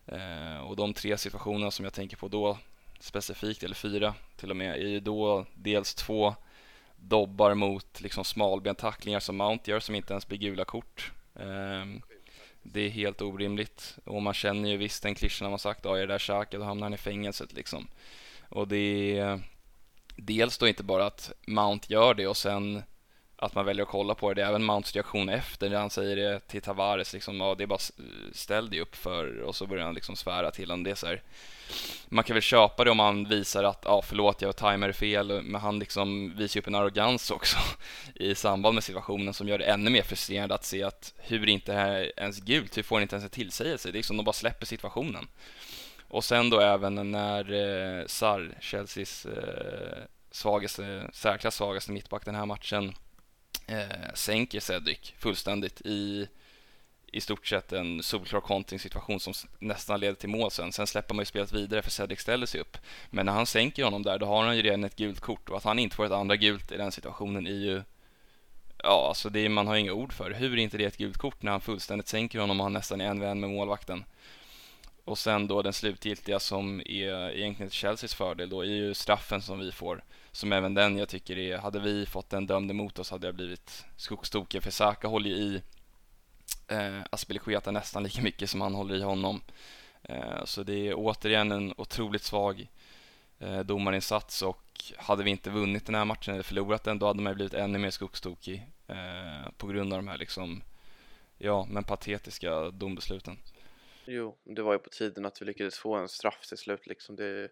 Eh, 0.06 0.58
och 0.58 0.76
de 0.76 0.94
tre 0.94 1.18
situationerna 1.18 1.70
som 1.70 1.84
jag 1.84 1.94
tänker 1.94 2.16
på 2.16 2.28
då 2.28 2.58
specifikt, 3.00 3.62
eller 3.62 3.74
fyra 3.74 4.14
till 4.36 4.50
och 4.50 4.56
med, 4.56 4.74
är 4.74 4.88
ju 4.88 5.00
då 5.00 5.46
dels 5.54 5.94
två 5.94 6.34
dobbar 6.96 7.54
mot 7.54 8.00
liksom 8.00 8.24
smalbentacklingar 8.24 9.20
som 9.20 9.36
Mount 9.36 9.70
gör 9.70 9.80
som 9.80 9.94
inte 9.94 10.12
ens 10.12 10.26
blir 10.26 10.38
gula 10.38 10.64
kort. 10.64 11.12
Ehm, 11.34 12.02
det 12.62 12.80
är 12.80 12.88
helt 12.88 13.22
orimligt 13.22 13.98
och 14.04 14.22
man 14.22 14.34
känner 14.34 14.70
ju 14.70 14.76
visst 14.76 15.02
den 15.02 15.14
klyschan 15.14 15.50
man 15.50 15.58
sagt, 15.58 15.84
ja 15.84 15.96
är 15.96 16.00
det 16.00 16.06
där 16.06 16.18
Xhaka 16.18 16.58
då 16.58 16.64
hamnar 16.64 16.84
han 16.84 16.94
i 16.94 16.96
fängelset 16.96 17.52
liksom. 17.52 17.88
Och 18.48 18.68
det 18.68 19.18
är 19.18 19.40
dels 20.16 20.58
då 20.58 20.68
inte 20.68 20.82
bara 20.82 21.06
att 21.06 21.32
Mount 21.46 21.92
gör 21.92 22.14
det 22.14 22.26
och 22.26 22.36
sen 22.36 22.82
att 23.42 23.54
man 23.54 23.64
väljer 23.64 23.82
att 23.82 23.88
kolla 23.88 24.14
på 24.14 24.28
det. 24.28 24.34
Det 24.34 24.44
är 24.44 24.48
även 24.48 24.64
Mounts 24.64 24.94
reaktion 24.94 25.28
efter 25.28 25.70
när 25.70 25.76
han 25.76 25.90
säger 25.90 26.16
det 26.16 26.40
till 26.40 26.62
Tavares 26.62 27.12
liksom, 27.12 27.40
ja 27.40 27.54
det 27.54 27.62
är 27.62 27.66
bara 27.66 27.78
ställ 28.32 28.70
dig 28.70 28.80
upp 28.80 28.96
för 28.96 29.40
och 29.40 29.56
så 29.56 29.66
börjar 29.66 29.84
han 29.84 29.94
liksom 29.94 30.16
svära 30.16 30.50
till 30.50 30.70
honom. 30.70 30.84
Det 30.84 30.90
är 30.90 30.94
så 30.94 31.06
här, 31.06 31.22
man 32.08 32.24
kan 32.24 32.34
väl 32.34 32.42
köpa 32.42 32.84
det 32.84 32.90
om 32.90 32.98
han 32.98 33.28
visar 33.28 33.64
att, 33.64 33.82
ja 33.84 34.02
förlåt 34.02 34.42
jag 34.42 34.56
tajmade 34.56 34.92
fel, 34.92 35.42
men 35.42 35.60
han 35.60 35.78
liksom 35.78 36.36
visar 36.36 36.60
upp 36.60 36.66
en 36.66 36.74
arrogans 36.74 37.30
också 37.30 37.56
i 38.14 38.34
samband 38.34 38.74
med 38.74 38.84
situationen 38.84 39.34
som 39.34 39.48
gör 39.48 39.58
det 39.58 39.64
ännu 39.64 39.90
mer 39.90 40.02
frustrerande 40.02 40.54
att 40.54 40.64
se 40.64 40.82
att 40.82 41.14
hur 41.18 41.48
inte 41.48 41.72
det 41.72 41.78
här 41.78 42.12
ens 42.16 42.40
gult, 42.40 42.76
hur 42.76 42.82
får 42.82 42.96
han 42.96 43.02
inte 43.02 43.16
ens 43.16 43.24
en 43.24 43.30
tillsägelse? 43.30 43.88
Det 43.88 43.92
är 43.92 43.98
liksom, 43.98 44.16
de 44.16 44.24
bara 44.24 44.32
släpper 44.32 44.66
situationen. 44.66 45.28
Och 46.08 46.24
sen 46.24 46.50
då 46.50 46.60
även 46.60 47.10
när 47.10 47.52
eh, 47.52 48.06
Sarr, 48.06 48.54
Chelseas 48.60 49.26
eh, 49.26 50.04
svagaste, 50.30 51.10
säkrast 51.12 51.56
svagaste 51.56 51.92
mittback 51.92 52.24
den 52.24 52.34
här 52.34 52.46
matchen, 52.46 52.94
eh, 53.66 54.14
sänker 54.14 54.60
Cedric 54.60 55.12
fullständigt 55.18 55.80
i 55.80 56.28
i 57.12 57.20
stort 57.20 57.46
sett 57.46 57.72
en 57.72 58.02
solklar 58.02 58.40
kontringssituation 58.40 59.20
som 59.20 59.32
nästan 59.58 60.00
leder 60.00 60.14
till 60.14 60.28
mål 60.28 60.50
sen. 60.50 60.72
Sen 60.72 60.86
släpper 60.86 61.14
man 61.14 61.22
ju 61.22 61.26
spelet 61.26 61.52
vidare 61.52 61.82
för 61.82 61.90
Cedric 61.90 62.20
ställer 62.20 62.46
sig 62.46 62.60
upp. 62.60 62.76
Men 63.10 63.26
när 63.26 63.32
han 63.32 63.46
sänker 63.46 63.84
honom 63.84 64.02
där, 64.02 64.18
då 64.18 64.26
har 64.26 64.44
han 64.44 64.56
ju 64.56 64.62
redan 64.62 64.84
ett 64.84 64.96
gult 64.96 65.20
kort 65.20 65.48
och 65.48 65.56
att 65.56 65.64
han 65.64 65.78
inte 65.78 65.96
får 65.96 66.06
ett 66.06 66.12
andra 66.12 66.36
gult 66.36 66.72
i 66.72 66.76
den 66.76 66.92
situationen 66.92 67.46
är 67.46 67.50
ju 67.50 67.82
Ja, 68.84 69.08
alltså 69.08 69.30
det 69.30 69.40
är, 69.40 69.48
man 69.48 69.66
har 69.66 69.76
inga 69.76 69.92
ord 69.92 70.12
för. 70.12 70.30
Hur 70.30 70.52
är 70.52 70.56
inte 70.56 70.78
det 70.78 70.84
ett 70.84 70.96
gult 70.96 71.18
kort 71.18 71.42
när 71.42 71.52
han 71.52 71.60
fullständigt 71.60 72.08
sänker 72.08 72.38
honom 72.38 72.60
och 72.60 72.64
han 72.64 72.72
nästan 72.72 73.00
är 73.00 73.06
en 73.06 73.20
vän 73.20 73.40
med 73.40 73.50
målvakten? 73.50 74.04
Och 75.04 75.18
sen 75.18 75.46
då 75.46 75.62
den 75.62 75.72
slutgiltiga 75.72 76.40
som 76.40 76.80
är 76.80 77.30
egentligen 77.30 77.70
till 77.70 77.78
Chelseas 77.78 78.14
fördel 78.14 78.48
då 78.48 78.60
är 78.60 78.66
ju 78.66 78.94
straffen 78.94 79.42
som 79.42 79.58
vi 79.58 79.72
får. 79.72 80.04
Som 80.32 80.52
även 80.52 80.74
den 80.74 80.98
jag 80.98 81.08
tycker 81.08 81.38
är, 81.38 81.58
hade 81.58 81.80
vi 81.80 82.06
fått 82.06 82.30
den 82.30 82.46
dömd 82.46 82.70
emot 82.70 82.98
oss 82.98 83.10
hade 83.10 83.26
jag 83.26 83.34
blivit 83.34 83.84
skogstokig 83.96 84.62
för 84.62 84.70
Saka 84.70 85.08
håller 85.08 85.30
ju 85.30 85.36
i 85.36 85.62
eh, 86.68 87.00
Aspelekueta 87.10 87.70
nästan 87.70 88.02
lika 88.02 88.22
mycket 88.22 88.50
som 88.50 88.60
han 88.60 88.74
håller 88.74 88.94
i 88.94 89.02
honom. 89.02 89.40
Eh, 90.02 90.44
så 90.44 90.62
det 90.62 90.88
är 90.88 90.94
återigen 90.96 91.52
en 91.52 91.74
otroligt 91.76 92.22
svag 92.22 92.68
eh, 93.38 93.60
domarinsats 93.60 94.42
och 94.42 94.92
hade 94.96 95.22
vi 95.22 95.30
inte 95.30 95.50
vunnit 95.50 95.86
den 95.86 95.94
här 95.94 96.04
matchen 96.04 96.34
eller 96.34 96.42
förlorat 96.42 96.84
den 96.84 96.98
då 96.98 97.06
hade 97.06 97.22
man 97.22 97.34
blivit 97.34 97.54
ännu 97.54 97.78
mer 97.78 97.90
skogstokig 97.90 98.66
eh, 98.86 99.50
på 99.56 99.66
grund 99.66 99.92
av 99.92 99.98
de 99.98 100.08
här 100.08 100.18
liksom, 100.18 100.62
ja 101.38 101.66
men 101.70 101.84
patetiska 101.84 102.70
dombesluten. 102.70 103.38
Jo, 104.04 104.38
det 104.44 104.62
var 104.62 104.72
ju 104.72 104.78
på 104.78 104.90
tiden 104.90 105.26
att 105.26 105.42
vi 105.42 105.46
lyckades 105.46 105.78
få 105.78 105.94
en 105.94 106.08
straff 106.08 106.46
till 106.48 106.58
slut 106.58 106.86
liksom. 106.86 107.16
Det 107.16 107.50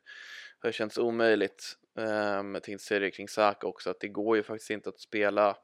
har 0.58 0.72
känts 0.72 0.98
omöjligt. 0.98 1.76
Um, 1.94 2.54
jag 2.54 2.62
tänkte 2.62 2.84
säga 2.84 3.00
det 3.00 3.10
kring 3.10 3.28
Saka 3.28 3.66
också, 3.66 3.90
att 3.90 4.00
det 4.00 4.08
går 4.08 4.36
ju 4.36 4.42
faktiskt 4.42 4.70
inte 4.70 4.88
att 4.88 5.00
spela 5.00 5.56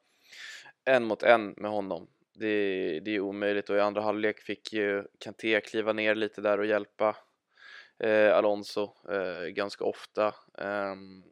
en 0.85 1.03
mot 1.03 1.23
en 1.23 1.53
med 1.57 1.71
honom. 1.71 2.07
Det, 2.33 2.99
det 2.99 3.11
är 3.11 3.19
omöjligt 3.19 3.69
och 3.69 3.75
i 3.75 3.79
andra 3.79 4.01
halvlek 4.01 4.39
fick 4.39 4.73
ju 4.73 5.03
Kanté 5.19 5.61
kliva 5.61 5.93
ner 5.93 6.15
lite 6.15 6.41
där 6.41 6.59
och 6.59 6.65
hjälpa 6.65 7.17
eh, 7.99 8.37
Alonso 8.37 9.11
eh, 9.11 9.45
ganska 9.45 9.83
ofta. 9.83 10.35
Um, 10.57 11.23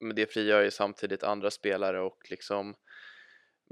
men 0.00 0.16
det 0.16 0.32
frigör 0.32 0.62
ju 0.62 0.70
samtidigt 0.70 1.22
andra 1.22 1.50
spelare 1.50 2.00
och 2.00 2.26
liksom 2.30 2.74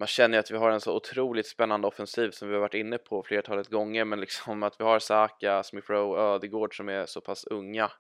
man 0.01 0.07
känner 0.07 0.37
ju 0.37 0.41
att 0.41 0.51
vi 0.51 0.57
har 0.57 0.71
en 0.71 0.81
så 0.81 0.97
otroligt 0.97 1.47
spännande 1.47 1.87
offensiv 1.87 2.31
som 2.31 2.49
vi 2.49 2.55
har 2.55 2.61
varit 2.61 2.75
inne 2.75 2.99
på 2.99 3.23
flertalet 3.23 3.69
gånger 3.69 4.05
men 4.05 4.21
liksom 4.21 4.63
att 4.63 4.81
vi 4.81 4.85
har 4.85 4.99
Saka, 4.99 5.63
Smith 5.63 5.91
Rowe, 5.91 6.21
Ödegård 6.21 6.77
som 6.77 6.89
är 6.89 7.07
så 7.07 7.21
pass 7.21 7.45
unga 7.45 7.91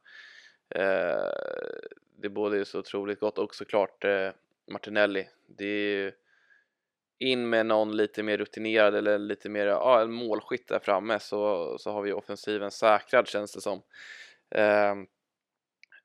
eh, 0.74 1.28
det 2.22 2.28
både 2.28 2.60
är 2.60 2.64
så 2.64 2.78
otroligt 2.78 3.20
gott. 3.20 3.38
Och 3.38 3.54
såklart 3.54 4.04
eh, 4.04 4.30
Martinelli. 4.70 5.28
Det 5.46 5.64
är 5.64 5.96
ju 5.96 6.12
in 7.18 7.48
med 7.48 7.66
någon 7.66 7.96
lite 7.96 8.22
mer 8.22 8.38
rutinerad 8.38 8.94
eller 8.94 9.18
lite 9.18 9.48
mer 9.48 9.66
ja, 9.66 10.00
en 10.00 10.12
målskytt 10.12 10.68
där 10.68 10.78
framme 10.78 11.18
så, 11.18 11.76
så 11.78 11.92
har 11.92 12.02
vi 12.02 12.12
offensiven 12.12 12.70
säkrad 12.70 13.28
känns 13.28 13.52
det 13.52 13.60
som. 13.60 13.82
Eh, 14.50 14.94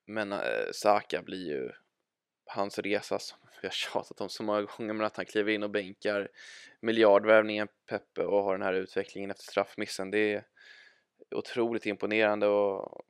men 0.06 0.32
eh, 0.32 0.72
Saka 0.72 1.22
blir 1.22 1.48
ju 1.48 1.72
hans 2.46 2.80
resa 2.80 3.20
som 3.20 3.38
vi 3.62 3.68
har 3.68 3.74
tjatat 3.74 4.22
om 4.22 4.30
så 4.30 4.44
många 4.44 4.62
gånger 4.62 4.94
men 4.94 5.06
att 5.06 5.18
han 5.18 5.26
kliver 5.26 5.52
in 5.52 5.64
och 5.64 5.70
bänkar 5.70 6.30
miljardvärvningen 6.80 7.68
Peppe 7.90 8.22
och 8.22 8.44
har 8.44 8.54
den 8.54 8.68
här 8.68 8.74
utvecklingen 8.74 9.32
efter 9.32 9.44
straffmissen 9.44 10.12
det 10.12 10.34
är 10.34 10.44
otroligt 11.36 11.86
imponerande 11.86 12.48
och 12.48 13.06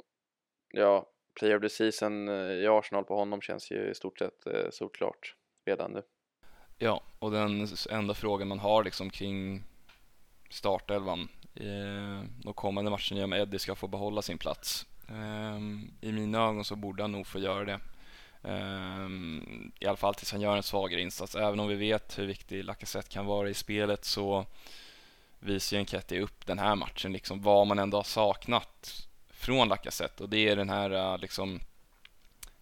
ja, 0.73 1.09
player 1.39 1.55
of 1.55 1.61
the 1.61 1.69
season 1.69 2.29
eh, 2.29 2.35
i 2.35 2.67
Arsenal 2.67 3.03
på 3.03 3.15
honom 3.15 3.41
känns 3.41 3.71
ju 3.71 3.89
i 3.89 3.95
stort 3.95 4.19
sett 4.19 4.47
eh, 4.47 4.69
solklart 4.71 5.35
redan 5.65 5.91
nu. 5.91 6.01
Ja, 6.77 7.03
och 7.19 7.31
den 7.31 7.67
enda 7.89 8.13
frågan 8.13 8.47
man 8.47 8.59
har 8.59 8.83
liksom 8.83 9.09
kring 9.09 9.63
startelvan 10.49 11.27
eh, 11.55 12.29
de 12.43 12.53
kommande 12.53 12.91
matcherna 12.91 13.23
om 13.23 13.33
Eddie 13.33 13.59
ska 13.59 13.75
få 13.75 13.87
behålla 13.87 14.21
sin 14.21 14.37
plats. 14.37 14.85
Ehm, 15.09 15.91
I 16.01 16.11
mina 16.11 16.37
ögon 16.37 16.65
så 16.65 16.75
borde 16.75 17.03
han 17.03 17.11
nog 17.11 17.27
få 17.27 17.39
göra 17.39 17.65
det. 17.65 17.79
Ehm, 18.47 19.71
I 19.79 19.85
alla 19.85 19.97
fall 19.97 20.15
tills 20.15 20.31
han 20.31 20.41
gör 20.41 20.57
en 20.57 20.63
svagare 20.63 21.01
insats. 21.01 21.35
Även 21.35 21.59
om 21.59 21.67
vi 21.67 21.75
vet 21.75 22.19
hur 22.19 22.27
viktig 22.27 22.63
Lacazette 22.63 23.09
kan 23.09 23.25
vara 23.25 23.49
i 23.49 23.53
spelet 23.53 24.05
så 24.05 24.45
visar 25.39 25.77
ju 25.77 25.79
Enketti 25.79 26.19
upp 26.19 26.45
den 26.45 26.59
här 26.59 26.75
matchen, 26.75 27.13
liksom 27.13 27.41
vad 27.41 27.67
man 27.67 27.79
ändå 27.79 27.97
har 27.97 28.03
saknat 28.03 29.07
från 29.29 29.67
Lacazette 29.67 30.23
och 30.23 30.29
det 30.29 30.49
är 30.49 30.55
den 30.55 30.69
här 30.69 30.91
eh, 30.91 31.17
liksom 31.17 31.59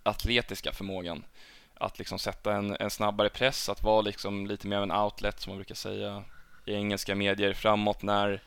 atletiska 0.03 0.71
förmågan. 0.71 1.25
Att 1.73 1.99
liksom 1.99 2.19
sätta 2.19 2.53
en, 2.53 2.77
en 2.79 2.89
snabbare 2.89 3.29
press, 3.29 3.69
att 3.69 3.83
vara 3.83 4.01
liksom 4.01 4.47
lite 4.47 4.67
mer 4.67 4.77
av 4.77 4.83
en 4.83 4.91
outlet 4.91 5.39
som 5.39 5.51
man 5.51 5.57
brukar 5.57 5.75
säga 5.75 6.23
i 6.65 6.73
engelska 6.73 7.15
medier 7.15 7.53
framåt 7.53 8.01
när 8.01 8.41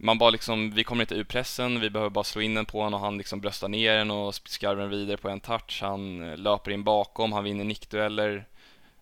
man 0.00 0.18
bara 0.18 0.30
liksom, 0.30 0.70
vi 0.70 0.84
kommer 0.84 1.02
inte 1.02 1.14
ur 1.14 1.24
pressen, 1.24 1.80
vi 1.80 1.90
behöver 1.90 2.10
bara 2.10 2.24
slå 2.24 2.42
in 2.42 2.54
den 2.54 2.66
på 2.66 2.82
honom 2.82 3.00
och 3.00 3.06
han 3.06 3.18
liksom 3.18 3.40
bröstar 3.40 3.68
ner 3.68 3.96
den 3.96 4.10
och 4.10 4.34
skarvar 4.34 4.82
den 4.82 4.90
vidare 4.90 5.16
på 5.16 5.28
en 5.28 5.40
touch. 5.40 5.78
Han 5.82 6.22
eh, 6.22 6.36
löper 6.36 6.70
in 6.70 6.84
bakom, 6.84 7.32
han 7.32 7.44
vinner 7.44 7.64
nickdueller 7.64 8.46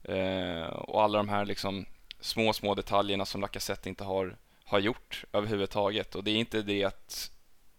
eh, 0.03 0.67
och 0.67 1.03
alla 1.03 1.19
de 1.19 1.29
här 1.29 1.45
liksom 1.45 1.87
små, 2.21 2.53
små 2.53 2.75
detaljerna 2.75 3.27
som 3.27 3.41
Lacazette 3.41 3.89
inte 3.89 4.05
har, 4.05 4.37
har 4.65 4.79
gjort 4.79 5.25
överhuvudtaget. 5.33 6.15
Och 6.15 6.25
det 6.25 6.31
är 6.31 6.37
inte 6.37 6.63
det 6.63 6.85
att 6.85 7.31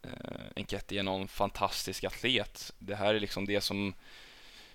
eh, 0.04 0.46
Enketti 0.56 0.98
är 0.98 1.04
någon 1.04 1.28
fantastisk 1.28 2.04
atlet. 2.04 2.74
Det 2.80 2.96
här 2.96 3.14
är 3.14 3.20
liksom 3.20 3.46
det 3.46 3.62
som 3.62 3.94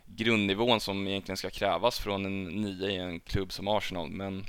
grundnivån 0.07 0.81
som 0.81 1.09
egentligen 1.09 1.37
ska 1.37 1.51
krävas 1.51 1.99
från 1.99 2.27
en 2.27 2.45
nia 2.45 2.91
i 2.91 2.97
en 2.97 3.21
klubb 3.21 3.53
som 3.53 3.69
Arsenal. 3.69 4.11
Men 4.11 4.47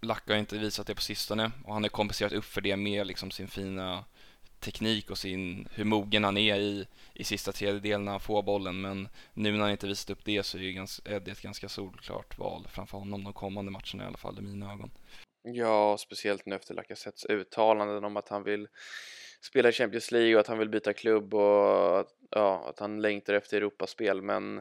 Lacka 0.00 0.32
har 0.32 0.38
inte 0.38 0.58
visat 0.58 0.86
det 0.86 0.94
på 0.94 1.00
sistone 1.00 1.50
och 1.64 1.74
han 1.74 1.82
har 1.82 1.88
kompenserat 1.90 2.32
upp 2.32 2.44
för 2.44 2.60
det 2.60 2.76
med 2.76 3.06
liksom 3.06 3.30
sin 3.30 3.48
fina 3.48 4.04
teknik 4.60 5.10
och 5.10 5.18
sin, 5.18 5.68
hur 5.74 5.84
mogen 5.84 6.24
han 6.24 6.36
är 6.36 6.56
i, 6.56 6.86
i 7.14 7.24
sista 7.24 7.52
tredjedelen 7.52 8.04
när 8.04 8.12
han 8.12 8.20
får 8.20 8.42
bollen. 8.42 8.80
Men 8.80 9.08
nu 9.34 9.52
när 9.52 9.60
han 9.60 9.70
inte 9.70 9.86
visat 9.86 10.10
upp 10.10 10.24
det 10.24 10.42
så 10.42 10.58
är 10.58 10.62
ju 10.62 10.72
ganska, 10.72 11.14
är 11.14 11.20
det 11.20 11.30
ett 11.30 11.42
ganska 11.42 11.68
solklart 11.68 12.38
val 12.38 12.68
framför 12.72 12.98
honom 12.98 13.24
de 13.24 13.32
kommande 13.32 13.70
matcherna 13.70 14.04
i 14.04 14.06
alla 14.06 14.18
fall 14.18 14.38
i 14.38 14.42
mina 14.42 14.72
ögon. 14.72 14.90
Ja, 15.42 15.96
speciellt 15.98 16.46
nu 16.46 16.54
efter 16.54 16.74
Lacazettes 16.74 17.24
uttalanden 17.24 18.04
om 18.04 18.16
att 18.16 18.28
han 18.28 18.42
vill 18.42 18.68
spela 19.40 19.68
i 19.68 19.72
Champions 19.72 20.10
League 20.10 20.34
och 20.34 20.40
att 20.40 20.46
han 20.46 20.58
vill 20.58 20.68
byta 20.68 20.92
klubb 20.92 21.34
och 21.34 22.06
ja, 22.30 22.68
att 22.68 22.78
han 22.78 23.02
längtar 23.02 23.34
efter 23.34 23.56
Europaspel. 23.56 24.22
Men 24.22 24.56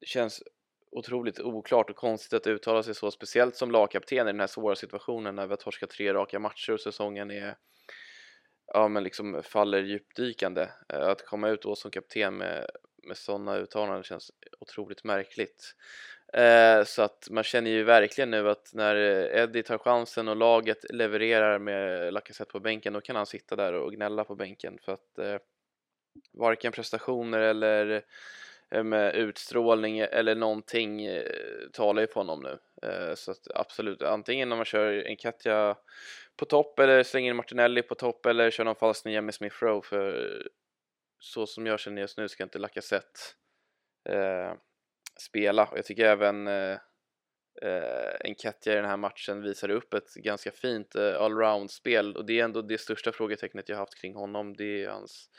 det 0.00 0.06
känns 0.06 0.42
otroligt 0.90 1.40
oklart 1.40 1.90
och 1.90 1.96
konstigt 1.96 2.32
att 2.32 2.46
uttala 2.46 2.82
sig 2.82 2.94
så, 2.94 3.10
speciellt 3.10 3.56
som 3.56 3.70
lagkapten 3.70 4.28
i 4.28 4.32
den 4.32 4.40
här 4.40 4.46
svåra 4.46 4.76
situationen 4.76 5.34
när 5.34 5.46
vi 5.46 5.50
har 5.50 5.56
torskat 5.56 5.90
tre 5.90 6.14
raka 6.14 6.38
matcher 6.38 6.72
och 6.72 6.80
säsongen 6.80 7.30
är 7.30 7.56
ja, 8.72 8.88
men 8.88 9.02
liksom 9.02 9.42
faller 9.42 9.82
djupdykande. 9.82 10.68
Eh, 10.88 11.08
att 11.08 11.26
komma 11.26 11.48
ut 11.48 11.62
då 11.62 11.76
som 11.76 11.90
kapten 11.90 12.36
med, 12.36 12.70
med 13.02 13.16
sådana 13.16 13.56
uttalanden 13.56 14.02
känns 14.02 14.30
otroligt 14.60 15.04
märkligt. 15.04 15.74
Eh, 16.32 16.84
så 16.84 17.02
att 17.02 17.28
man 17.30 17.44
känner 17.44 17.70
ju 17.70 17.84
verkligen 17.84 18.30
nu 18.30 18.50
att 18.50 18.70
när 18.74 18.96
Eddie 19.36 19.62
tar 19.62 19.78
chansen 19.78 20.28
och 20.28 20.36
laget 20.36 20.84
levererar 20.92 21.58
med 21.58 22.12
Lacazette 22.12 22.52
på 22.52 22.60
bänken 22.60 22.92
då 22.92 23.00
kan 23.00 23.16
han 23.16 23.26
sitta 23.26 23.56
där 23.56 23.72
och 23.72 23.92
gnälla 23.92 24.24
på 24.24 24.34
bänken 24.34 24.78
för 24.82 24.92
att 24.92 25.18
eh, 25.18 25.36
varken 26.32 26.72
prestationer 26.72 27.40
eller 27.40 28.04
Eh, 28.70 28.84
med 28.84 29.14
utstrålning 29.14 29.98
eller 29.98 30.34
någonting 30.34 31.04
eh, 31.06 31.24
talar 31.72 32.00
ju 32.02 32.06
på 32.06 32.20
honom 32.20 32.42
nu. 32.42 32.58
Eh, 32.88 33.14
så 33.14 33.30
att 33.30 33.46
absolut, 33.54 34.02
antingen 34.02 34.48
när 34.48 34.56
man 34.56 34.64
kör 34.64 34.92
en 34.92 35.16
Katja 35.16 35.76
på 36.36 36.44
topp 36.44 36.78
eller 36.78 37.02
slänger 37.02 37.30
in 37.30 37.36
Martinelli 37.36 37.82
på 37.82 37.94
topp 37.94 38.26
eller 38.26 38.50
kör 38.50 38.64
någon 38.64 38.76
falsk 38.76 39.04
nia 39.04 39.22
med 39.22 39.34
Smith 39.34 39.56
Rowe 39.64 39.82
för 39.82 40.42
så 41.18 41.46
som 41.46 41.66
jag 41.66 41.80
känner 41.80 42.02
just 42.02 42.18
nu 42.18 42.28
ska 42.28 42.42
inte 42.42 42.58
Lacazette 42.58 43.20
eh, 44.08 44.54
spela. 45.20 45.66
Och 45.66 45.78
jag 45.78 45.84
tycker 45.84 46.04
även 46.04 46.46
eh, 46.46 46.78
en 48.20 48.34
Katja 48.34 48.72
i 48.72 48.76
den 48.76 48.84
här 48.84 48.96
matchen 48.96 49.42
visade 49.42 49.74
upp 49.74 49.94
ett 49.94 50.14
ganska 50.14 50.50
fint 50.50 50.94
eh, 50.94 51.22
allround-spel. 51.22 52.16
Och 52.16 52.26
det 52.26 52.40
är 52.40 52.44
ändå 52.44 52.62
det 52.62 52.78
största 52.78 53.12
frågetecknet 53.12 53.68
jag 53.68 53.76
haft 53.76 54.00
kring 54.00 54.14
honom. 54.14 54.56
Det 54.56 54.84
är 54.84 54.88
hans 54.88 55.30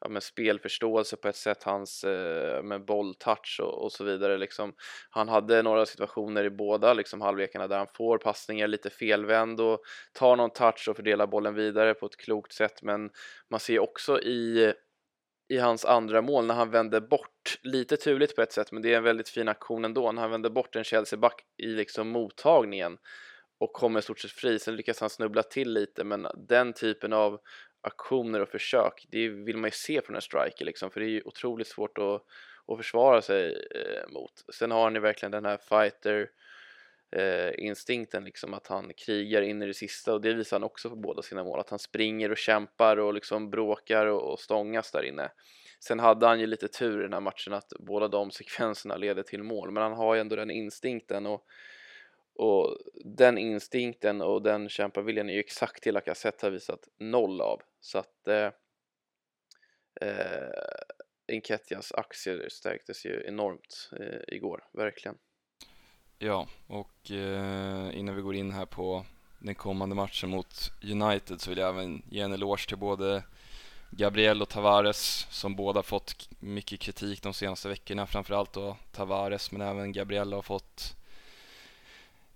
ja, 0.00 0.08
men 0.08 0.22
spelförståelse 0.22 1.16
på 1.16 1.28
ett 1.28 1.36
sätt, 1.36 1.62
hans 1.62 2.04
eh, 2.04 2.62
med 2.62 2.84
bolltouch 2.84 3.60
och, 3.62 3.84
och, 3.84 3.92
så 3.92 4.04
vidare. 4.04 4.38
Liksom. 4.38 4.74
Han 5.10 5.28
hade 5.28 5.62
några 5.62 5.86
situationer 5.86 6.44
i 6.44 6.50
båda 6.50 6.94
liksom, 6.94 7.20
halvlekarna 7.20 7.68
där 7.68 7.78
han 7.78 7.86
får 7.94 8.18
passningar 8.18 8.68
lite 8.68 8.90
felvänd 8.90 9.60
och 9.60 9.80
tar 10.12 10.36
någon 10.36 10.50
touch 10.50 10.88
och 10.88 10.96
fördelar 10.96 11.26
bollen 11.26 11.54
vidare 11.54 11.94
på 11.94 12.06
ett 12.06 12.16
klokt 12.16 12.52
sätt. 12.52 12.82
Men 12.82 13.10
man 13.50 13.60
ser 13.60 13.78
också 13.78 14.20
i, 14.20 14.72
i 15.48 15.58
hans 15.58 15.84
andra 15.84 16.22
mål 16.22 16.46
när 16.46 16.54
han 16.54 16.70
vänder 16.70 17.00
bort, 17.00 17.58
lite 17.62 17.96
turligt 17.96 18.36
på 18.36 18.42
ett 18.42 18.52
sätt, 18.52 18.72
men 18.72 18.82
det 18.82 18.92
är 18.92 18.96
en 18.96 19.04
väldigt 19.04 19.28
fin 19.28 19.48
aktion 19.48 19.84
ändå, 19.84 20.12
när 20.12 20.22
han 20.22 20.30
vänder 20.30 20.50
bort 20.50 20.76
en 20.76 20.84
Chelsea-back 20.84 21.42
i 21.56 21.66
liksom 21.66 22.08
mottagningen 22.08 22.98
och 23.58 23.72
kommer 23.72 23.98
i 23.98 24.02
stort 24.02 24.18
sett 24.18 24.30
fri. 24.30 24.58
Sen 24.58 24.76
lyckas 24.76 25.00
han 25.00 25.10
snubbla 25.10 25.42
till 25.42 25.72
lite, 25.72 26.04
men 26.04 26.26
den 26.48 26.72
typen 26.72 27.12
av 27.12 27.40
aktioner 27.80 28.40
och 28.40 28.48
försök, 28.48 29.06
det 29.10 29.28
vill 29.28 29.56
man 29.56 29.68
ju 29.68 29.74
se 29.74 30.02
från 30.02 30.16
en 30.16 30.22
striker 30.22 30.64
liksom, 30.64 30.90
för 30.90 31.00
det 31.00 31.06
är 31.06 31.10
ju 31.10 31.22
otroligt 31.24 31.66
svårt 31.66 31.98
att, 31.98 32.22
att 32.66 32.76
försvara 32.76 33.22
sig 33.22 33.52
eh, 33.74 34.12
mot. 34.12 34.32
Sen 34.54 34.70
har 34.70 34.84
han 34.84 34.94
ju 34.94 35.00
verkligen 35.00 35.32
den 35.32 35.44
här 35.44 35.56
fighter 35.56 36.30
eh, 37.16 37.64
instinkten 37.64 38.24
liksom 38.24 38.54
att 38.54 38.66
han 38.66 38.92
krigar 39.06 39.42
in 39.42 39.62
i 39.62 39.66
det 39.66 39.74
sista 39.74 40.14
och 40.14 40.20
det 40.20 40.34
visar 40.34 40.56
han 40.56 40.64
också 40.64 40.90
på 40.90 40.96
båda 40.96 41.22
sina 41.22 41.44
mål, 41.44 41.60
att 41.60 41.70
han 41.70 41.78
springer 41.78 42.30
och 42.30 42.36
kämpar 42.36 42.96
och 42.96 43.14
liksom 43.14 43.50
bråkar 43.50 44.06
och, 44.06 44.32
och 44.32 44.40
stångas 44.40 44.92
där 44.92 45.02
inne. 45.02 45.30
Sen 45.80 46.00
hade 46.00 46.26
han 46.26 46.40
ju 46.40 46.46
lite 46.46 46.68
tur 46.68 47.00
i 47.00 47.02
den 47.02 47.12
här 47.12 47.20
matchen 47.20 47.52
att 47.52 47.72
båda 47.78 48.08
de 48.08 48.30
sekvenserna 48.30 48.96
leder 48.96 49.22
till 49.22 49.42
mål, 49.42 49.70
men 49.70 49.82
han 49.82 49.92
har 49.92 50.14
ju 50.14 50.20
ändå 50.20 50.36
den 50.36 50.50
instinkten 50.50 51.26
och 51.26 51.44
och 52.38 52.78
den 53.04 53.38
instinkten 53.38 54.22
och 54.22 54.42
den 54.42 54.68
kämpaviljan 54.68 55.28
är 55.28 55.34
ju 55.34 55.40
exakt 55.40 55.82
det 55.82 55.92
Lacazette 55.92 56.46
har 56.46 56.50
visat 56.50 56.88
noll 56.98 57.40
av. 57.40 57.62
Så 57.80 57.98
att 57.98 58.28
eh, 58.28 58.50
eh, 60.00 60.48
Inketias 61.32 61.92
aktier 61.92 62.48
stärktes 62.50 63.06
ju 63.06 63.24
enormt 63.26 63.90
eh, 64.00 64.34
igår, 64.36 64.64
verkligen. 64.72 65.18
Ja, 66.18 66.46
och 66.66 67.10
eh, 67.10 67.98
innan 67.98 68.16
vi 68.16 68.22
går 68.22 68.34
in 68.34 68.50
här 68.50 68.66
på 68.66 69.04
den 69.38 69.54
kommande 69.54 69.94
matchen 69.94 70.30
mot 70.30 70.72
United 70.82 71.40
så 71.40 71.50
vill 71.50 71.58
jag 71.58 71.68
även 71.68 72.02
ge 72.10 72.20
en 72.20 72.32
eloge 72.32 72.68
till 72.68 72.78
både 72.78 73.22
Gabriel 73.90 74.42
och 74.42 74.48
Tavares 74.48 75.26
som 75.30 75.56
båda 75.56 75.82
fått 75.82 76.28
mycket 76.40 76.80
kritik 76.80 77.22
de 77.22 77.34
senaste 77.34 77.68
veckorna, 77.68 78.06
framförallt 78.06 78.52
då 78.52 78.76
Tavares 78.92 79.52
men 79.52 79.60
även 79.60 79.92
Gabriel 79.92 80.32
har 80.32 80.42
fått 80.42 80.96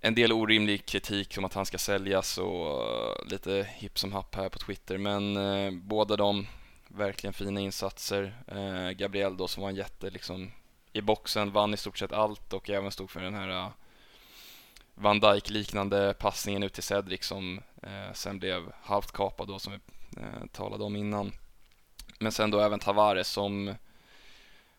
en 0.01 0.15
del 0.15 0.31
orimlig 0.31 0.85
kritik 0.85 1.37
om 1.37 1.45
att 1.45 1.53
han 1.53 1.65
ska 1.65 1.77
säljas 1.77 2.37
och 2.37 2.83
eh, 2.83 3.25
lite 3.25 3.67
hipp 3.75 3.99
som 3.99 4.13
happ 4.13 4.35
här 4.35 4.49
på 4.49 4.59
Twitter. 4.59 4.97
Men 4.97 5.37
eh, 5.37 5.71
båda 5.71 6.15
de 6.15 6.47
verkligen 6.87 7.33
fina 7.33 7.59
insatser. 7.59 8.35
Eh, 8.47 8.89
Gabriel 8.91 9.37
då 9.37 9.47
som 9.47 9.63
var 9.63 9.69
en 9.69 9.75
jätte 9.75 10.09
liksom 10.09 10.51
i 10.93 11.01
boxen, 11.01 11.51
vann 11.51 11.73
i 11.73 11.77
stort 11.77 11.97
sett 11.97 12.11
allt 12.11 12.53
och 12.53 12.69
även 12.69 12.91
stod 12.91 13.09
för 13.11 13.21
den 13.21 13.33
här 13.33 13.49
eh, 13.49 13.69
Van 14.95 15.19
Dijk 15.19 15.49
liknande 15.49 16.13
passningen 16.19 16.63
ut 16.63 16.73
till 16.73 16.83
Cedric 16.83 17.25
som 17.25 17.61
eh, 17.83 18.13
sen 18.13 18.39
blev 18.39 18.71
halvt 18.81 19.11
kapad 19.11 19.47
då 19.47 19.59
som 19.59 19.73
vi 19.73 19.79
talade 20.51 20.83
om 20.83 20.95
innan. 20.95 21.31
Men 22.19 22.31
sen 22.31 22.51
då 22.51 22.59
även 22.59 22.79
Tavares 22.79 23.27
som 23.27 23.75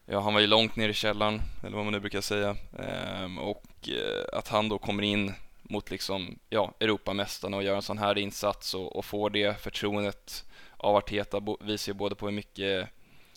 Ja, 0.06 0.20
han 0.20 0.34
var 0.34 0.40
ju 0.40 0.46
långt 0.46 0.76
ner 0.76 0.88
i 0.88 0.94
källaren, 0.94 1.42
eller 1.62 1.76
vad 1.76 1.84
man 1.84 1.92
nu 1.92 2.00
brukar 2.00 2.20
säga. 2.20 2.56
Ehm, 2.78 3.38
och 3.38 3.88
eh, 3.88 4.38
att 4.38 4.48
han 4.48 4.68
då 4.68 4.78
kommer 4.78 5.02
in 5.02 5.32
mot 5.62 5.90
liksom, 5.90 6.38
ja, 6.48 6.74
Europamästarna 6.80 7.56
och 7.56 7.62
gör 7.62 7.76
en 7.76 7.82
sån 7.82 7.98
här 7.98 8.18
insats 8.18 8.74
och, 8.74 8.96
och 8.96 9.04
får 9.04 9.30
det 9.30 9.60
förtroendet 9.60 10.44
av 10.76 10.96
Arteta 10.96 11.40
visar 11.60 11.92
ju 11.92 11.96
både 11.96 12.14
på 12.14 12.26
hur 12.26 12.32
mycket 12.32 12.88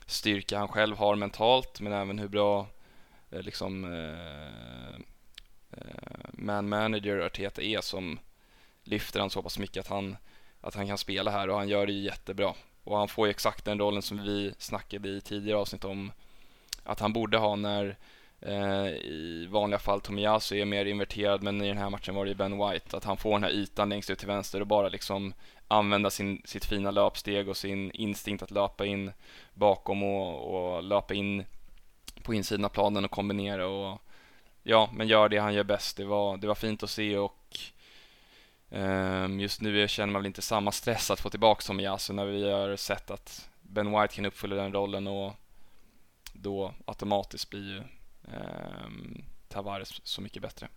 styrka 0.06 0.58
han 0.58 0.68
själv 0.68 0.98
har 0.98 1.16
mentalt, 1.16 1.80
men 1.80 1.94
även 1.94 2.20
hur 2.20 2.28
bra 2.28 2.68
eh, 3.32 3.42
liksom 3.42 3.86
eh, 3.94 4.96
eh, 5.72 6.30
man 6.32 6.70
manager 6.70 7.20
Arteta 7.20 7.62
är 7.62 7.82
som 7.82 8.20
lyfter 8.84 9.20
han 9.20 9.30
så 9.30 9.42
pass 9.42 9.60
mycket 9.60 9.82
att 9.82 9.88
han, 9.88 10.18
att 10.62 10.76
han 10.76 10.88
kan 10.88 10.98
spela 10.98 11.32
här 11.32 11.50
och 11.50 11.58
han 11.58 11.70
gör 11.70 11.86
det 11.86 11.94
ju 11.94 12.02
jättebra. 12.02 12.54
Och 12.84 12.98
han 12.98 13.08
får 13.08 13.28
ju 13.28 13.32
exakt 13.32 13.66
den 13.66 13.80
rollen 13.80 14.02
som 14.02 14.24
vi 14.24 14.54
snackade 14.58 15.10
i 15.10 15.22
tidigare 15.22 15.60
avsnitt 15.60 15.86
om 15.86 16.12
att 16.86 17.00
han 17.00 17.14
borde 17.14 17.38
ha 17.38 17.56
när 17.56 17.98
eh, 18.42 18.88
i 18.88 19.48
vanliga 19.52 19.80
fall 19.80 20.02
Tomiyasu 20.02 20.58
är 20.58 20.66
mer 20.66 20.86
inverterad 20.86 21.44
men 21.44 21.62
i 21.62 21.68
den 21.68 21.78
här 21.78 21.90
matchen 21.90 22.16
var 22.16 22.26
det 22.26 22.30
ju 22.30 22.36
Ben 22.36 22.58
White, 22.58 22.98
att 22.98 23.04
han 23.04 23.18
får 23.18 23.32
den 23.32 23.44
här 23.44 23.52
ytan 23.52 23.90
längst 23.90 24.10
ut 24.10 24.20
till 24.20 24.28
vänster 24.28 24.60
och 24.60 24.68
bara 24.68 24.90
liksom 24.90 25.34
använda 25.68 26.10
sin, 26.10 26.42
sitt 26.46 26.66
fina 26.66 26.92
löpsteg 26.92 27.50
och 27.50 27.58
sin 27.58 27.92
instinkt 27.92 28.44
att 28.44 28.52
löpa 28.52 28.86
in 28.86 29.12
bakom 29.54 30.04
och, 30.04 30.76
och 30.76 30.84
löpa 30.84 31.14
in 31.14 31.46
på 32.24 32.34
insidan 32.34 32.66
av 32.66 32.70
planen 32.70 33.06
och 33.06 33.12
kombinera 33.12 33.68
och 33.68 34.02
ja, 34.64 34.90
men 34.94 35.08
gör 35.08 35.30
det 35.30 35.38
han 35.38 35.54
gör 35.54 35.64
bäst. 35.64 35.98
Det 35.98 36.06
var, 36.06 36.38
det 36.38 36.48
var 36.48 36.56
fint 36.56 36.84
att 36.84 36.90
se 36.90 37.18
och 37.18 37.60
um, 38.70 39.40
just 39.40 39.62
nu 39.62 39.88
känner 39.88 40.14
man 40.14 40.22
väl 40.22 40.28
inte 40.28 40.42
samma 40.42 40.72
stress 40.72 41.12
att 41.12 41.20
få 41.20 41.30
tillbaka 41.30 41.62
Tomiyasu 41.62 42.14
när 42.14 42.26
vi 42.26 42.52
har 42.52 42.76
sett 42.76 43.12
att 43.12 43.50
Ben 43.62 43.92
White 43.92 44.16
kan 44.16 44.26
uppfylla 44.26 44.56
den 44.56 44.74
rollen 44.74 45.08
och 45.08 45.34
då 46.40 46.74
automatiskt 46.86 47.50
blir 47.50 47.74
ju 47.74 47.78
eh, 48.34 48.90
Tavares 49.48 50.02
så 50.04 50.22
mycket 50.22 50.42
bättre. 50.42 50.68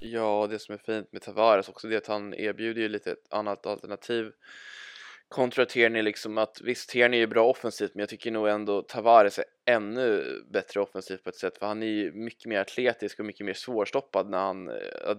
Ja, 0.00 0.46
det 0.50 0.58
som 0.58 0.72
är 0.72 0.78
fint 0.78 1.12
med 1.12 1.22
Tavares 1.22 1.68
också 1.68 1.88
det 1.88 1.94
är 1.94 1.98
att 1.98 2.06
han 2.06 2.34
erbjuder 2.34 2.80
ju 2.80 2.88
lite 2.88 3.12
ett 3.12 3.32
annat 3.32 3.66
alternativ 3.66 4.32
kontra 5.28 5.66
Tierney 5.66 6.02
liksom 6.02 6.38
att 6.38 6.60
visst 6.60 6.90
Tierney 6.90 7.22
är 7.22 7.26
bra 7.26 7.44
offensivt 7.44 7.94
men 7.94 8.00
jag 8.00 8.08
tycker 8.08 8.30
nog 8.30 8.48
ändå 8.48 8.82
Tavares 8.82 9.38
är 9.38 9.44
ännu 9.66 10.24
bättre 10.52 10.80
offensivt 10.80 11.24
på 11.24 11.30
ett 11.30 11.36
sätt 11.36 11.58
för 11.58 11.66
han 11.66 11.82
är 11.82 11.86
ju 11.86 12.12
mycket 12.12 12.46
mer 12.46 12.60
atletisk 12.60 13.20
och 13.20 13.26
mycket 13.26 13.46
mer 13.46 13.54
svårstoppad 13.54 14.30
när 14.30 14.38
han 14.38 14.70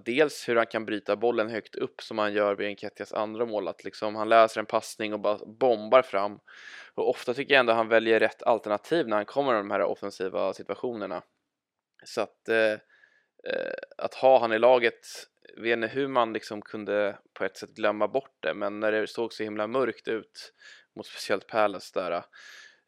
dels 0.05 0.49
hur 0.49 0.55
han 0.55 0.65
kan 0.65 0.85
bryta 0.85 1.15
bollen 1.15 1.49
högt 1.49 1.75
upp 1.75 2.01
som 2.01 2.17
han 2.17 2.33
gör 2.33 2.55
vid 2.55 2.67
Enketias 2.67 3.13
andra 3.13 3.45
mål 3.45 3.67
att 3.67 3.83
liksom 3.83 4.15
han 4.15 4.29
läser 4.29 4.59
en 4.59 4.65
passning 4.65 5.13
och 5.13 5.19
bara 5.19 5.37
bombar 5.45 6.01
fram. 6.01 6.39
Och 6.93 7.09
ofta 7.09 7.33
tycker 7.33 7.53
jag 7.53 7.59
ändå 7.59 7.73
han 7.73 7.87
väljer 7.87 8.19
rätt 8.19 8.43
alternativ 8.43 9.07
när 9.07 9.15
han 9.15 9.25
kommer 9.25 9.53
i 9.53 9.57
de 9.57 9.71
här 9.71 9.83
offensiva 9.83 10.53
situationerna. 10.53 11.23
Så 12.03 12.21
att 12.21 12.49
eh, 12.49 12.71
eh 13.43 13.73
att 13.97 14.13
ha 14.13 14.39
han 14.39 14.53
i 14.53 14.59
laget 14.59 15.07
vet 15.57 15.73
inte 15.73 15.87
hur 15.87 16.07
man 16.07 16.33
liksom 16.33 16.61
kunde 16.61 17.17
på 17.33 17.45
ett 17.45 17.57
sätt 17.57 17.69
glömma 17.69 18.07
bort 18.07 18.37
det 18.39 18.53
men 18.53 18.79
när 18.79 18.91
det 18.91 19.07
såg 19.07 19.33
så 19.33 19.43
himla 19.43 19.67
mörkt 19.67 20.07
ut 20.07 20.53
mot 20.95 21.05
speciellt 21.05 21.47
Palace 21.47 21.99
där 21.99 22.23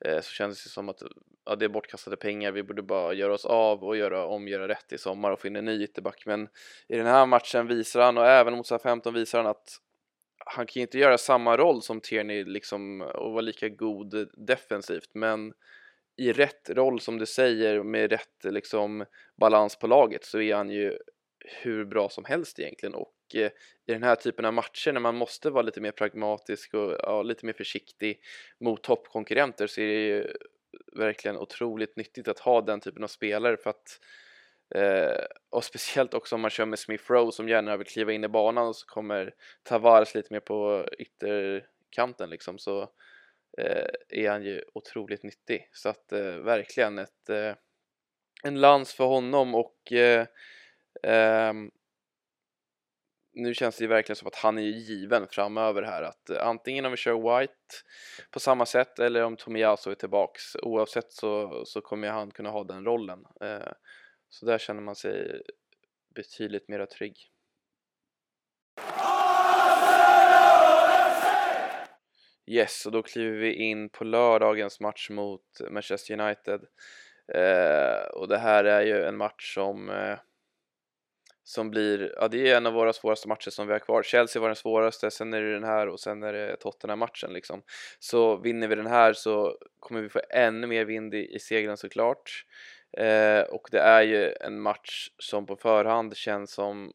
eh, 0.06 0.21
så 0.21 0.32
kändes 0.32 0.63
det 0.63 0.69
som 0.69 0.89
att 0.89 1.02
ja, 1.45 1.56
det 1.56 1.65
är 1.65 1.69
bortkastade 1.69 2.17
pengar, 2.17 2.52
vi 2.52 2.63
borde 2.63 2.82
bara 2.82 3.13
göra 3.13 3.34
oss 3.34 3.45
av 3.45 3.84
och 3.84 3.97
göra 3.97 4.26
om, 4.26 4.47
göra 4.47 4.67
rätt 4.67 4.93
i 4.93 4.97
sommar 4.97 5.32
och 5.32 5.39
få 5.39 5.47
in 5.47 5.56
en 5.56 5.65
ny 5.65 5.84
ytterback. 5.84 6.26
Men 6.26 6.50
i 6.88 6.97
den 6.97 7.06
här 7.06 7.26
matchen 7.26 7.67
visar 7.67 8.02
han 8.02 8.17
och 8.17 8.28
även 8.28 8.54
mot 8.54 8.82
15 8.84 9.13
visar 9.13 9.38
han 9.38 9.47
att 9.47 9.78
han 10.45 10.65
kan 10.65 10.80
ju 10.80 10.82
inte 10.82 10.97
göra 10.97 11.17
samma 11.17 11.58
roll 11.58 11.82
som 11.82 12.02
Tierney 12.02 12.43
liksom 12.43 13.02
och 13.02 13.32
vara 13.32 13.41
lika 13.41 13.69
god 13.69 14.30
defensivt 14.34 15.10
men 15.13 15.54
i 16.17 16.32
rätt 16.32 16.69
roll 16.69 17.00
som 17.00 17.17
du 17.17 17.26
säger 17.26 17.84
med 17.84 18.12
rätt 18.12 18.43
liksom 18.43 19.06
balans 19.38 19.76
på 19.76 19.88
laget 19.88 20.26
så 20.26 20.41
är 20.41 20.56
han 20.56 20.69
ju 20.69 20.97
hur 21.46 21.86
bra 21.86 22.10
som 22.10 22.26
helst 22.26 22.60
egentligen. 22.60 22.96
Och 22.96 23.16
eh, 23.34 23.52
i 23.86 23.94
den 23.94 24.04
här 24.04 24.16
typen 24.16 24.46
av 24.46 24.54
matcher 24.54 24.92
när 24.92 25.00
man 25.00 25.16
måste 25.16 25.50
vara 25.50 25.62
lite 25.62 25.82
mer 25.82 25.92
pragmatisk 25.92 26.74
och 26.74 26.96
ja, 27.00 27.22
lite 27.22 27.46
mer 27.46 27.54
försiktig 27.54 28.20
mot 28.60 28.84
toppkonkurrenter 28.84 29.68
så 29.68 29.82
är 29.82 29.88
det 29.88 29.94
ju 29.94 30.34
verkligen 30.96 31.38
otroligt 31.38 31.96
nyttigt 31.96 32.28
att 32.28 32.40
ha 32.40 32.62
den 32.62 32.80
typen 32.80 33.04
av 33.04 33.08
spelare 33.08 33.58
för 33.58 33.70
att 33.70 34.00
eh, 34.76 35.26
och 35.50 35.64
speciellt 35.64 36.14
också 36.14 36.36
om 36.36 36.42
man 36.42 36.52
kör 36.52 36.66
med 36.66 36.80
Smith 36.80 37.12
Rowe 37.12 37.32
som 37.32 37.50
gärna 37.50 37.78
vill 37.78 37.88
kliva 37.88 38.12
in 38.12 38.24
i 38.24 38.28
banan 38.28 38.68
och 38.68 38.76
så 38.76 38.88
kommer 38.88 39.34
Tavares 39.64 40.16
lite 40.16 40.34
mer 40.34 40.40
på 40.40 40.88
ytterkanten 41.00 42.30
liksom 42.30 42.58
så 42.58 42.82
eh, 43.58 43.88
är 44.10 44.30
han 44.30 44.44
ju 44.44 44.64
otroligt 44.74 45.24
nyttig. 45.24 45.70
Så 45.74 45.90
att 45.90 46.12
eh, 46.12 46.36
verkligen 46.36 47.00
ett 47.00 47.30
eh, 47.30 47.54
en 48.44 48.62
lans 48.62 48.94
för 48.94 49.06
honom 49.06 49.56
och 49.56 49.92
eh, 49.92 50.26
Um, 51.04 51.72
nu 53.34 53.54
känns 53.54 53.78
det 53.78 53.84
ju 53.84 53.88
verkligen 53.88 54.16
som 54.16 54.28
att 54.28 54.36
han 54.36 54.58
är 54.58 54.62
given 54.62 55.28
framöver 55.28 55.84
här 55.84 56.04
att 56.04 56.30
eh, 56.30 56.48
antingen 56.48 56.86
om 56.86 56.92
vi 56.92 56.98
kör 56.98 57.40
White 57.40 57.54
på 58.32 58.40
samma 58.40 58.66
sätt 58.66 59.00
eller 59.00 59.24
om 59.24 59.38
Tomiyasu 59.38 59.92
är 59.92 59.96
tillbaks. 59.96 60.56
Oavsett 60.56 61.12
så, 61.12 61.64
så 61.66 61.82
kommer 61.82 62.10
han 62.10 62.32
kunna 62.32 62.50
ha 62.50 62.64
den 62.64 62.86
rollen. 62.86 63.26
Ehm, 63.42 63.74
så 64.30 64.46
där 64.46 64.58
känner 64.58 64.82
man 64.82 64.96
sig 64.96 65.42
betydligt 66.16 66.70
mera 66.70 66.86
trygg. 66.86 67.16
Yes, 72.46 72.86
och 72.86 72.92
då 72.92 73.04
kliver 73.04 73.38
vi 73.38 73.54
in 73.54 73.90
på 73.90 74.04
lördagens 74.04 74.80
match 74.80 75.10
mot 75.10 75.46
Manchester 75.70 76.20
United. 76.20 76.62
Ehm, 77.34 78.12
och 78.14 78.28
det 78.28 78.38
här 78.38 78.64
är 78.64 78.82
ju 78.82 79.04
en 79.04 79.18
match 79.18 79.54
som 79.54 79.90
eh, 79.90 80.18
som 81.52 81.70
blir, 81.72 82.14
ja 82.18 82.28
det 82.28 82.50
är 82.50 82.58
en 82.58 82.66
av 82.66 82.74
våra 82.74 82.94
svåraste 82.94 83.28
matcher 83.28 83.50
som 83.50 83.68
vi 83.68 83.74
har 83.74 83.80
kvar. 83.80 84.04
Chelsea 84.04 84.42
var 84.42 84.50
den 84.50 84.56
svåraste, 84.56 85.12
sen 85.12 85.34
är 85.34 85.42
det 85.42 85.54
den 85.54 85.64
här 85.64 85.88
och 85.88 86.00
sen 86.00 86.24
är 86.24 86.34
det 86.34 86.56
Tottenham-matchen 86.56 87.34
liksom. 87.34 87.62
Så 88.00 88.38
vinner 88.38 88.68
vi 88.68 88.76
den 88.76 88.88
här 88.88 89.14
så 89.14 89.58
kommer 89.80 90.02
vi 90.02 90.10
få 90.10 90.22
ännu 90.30 90.68
mer 90.68 90.86
vind 90.86 91.14
i, 91.14 91.36
i 91.36 91.40
seglen 91.40 91.78
såklart. 91.78 92.46
Eh, 92.98 93.42
och 93.42 93.68
det 93.72 93.80
är 93.80 94.02
ju 94.02 94.34
en 94.34 94.62
match 94.62 95.10
som 95.18 95.46
på 95.46 95.56
förhand 95.56 96.18
känns 96.18 96.52
som 96.52 96.92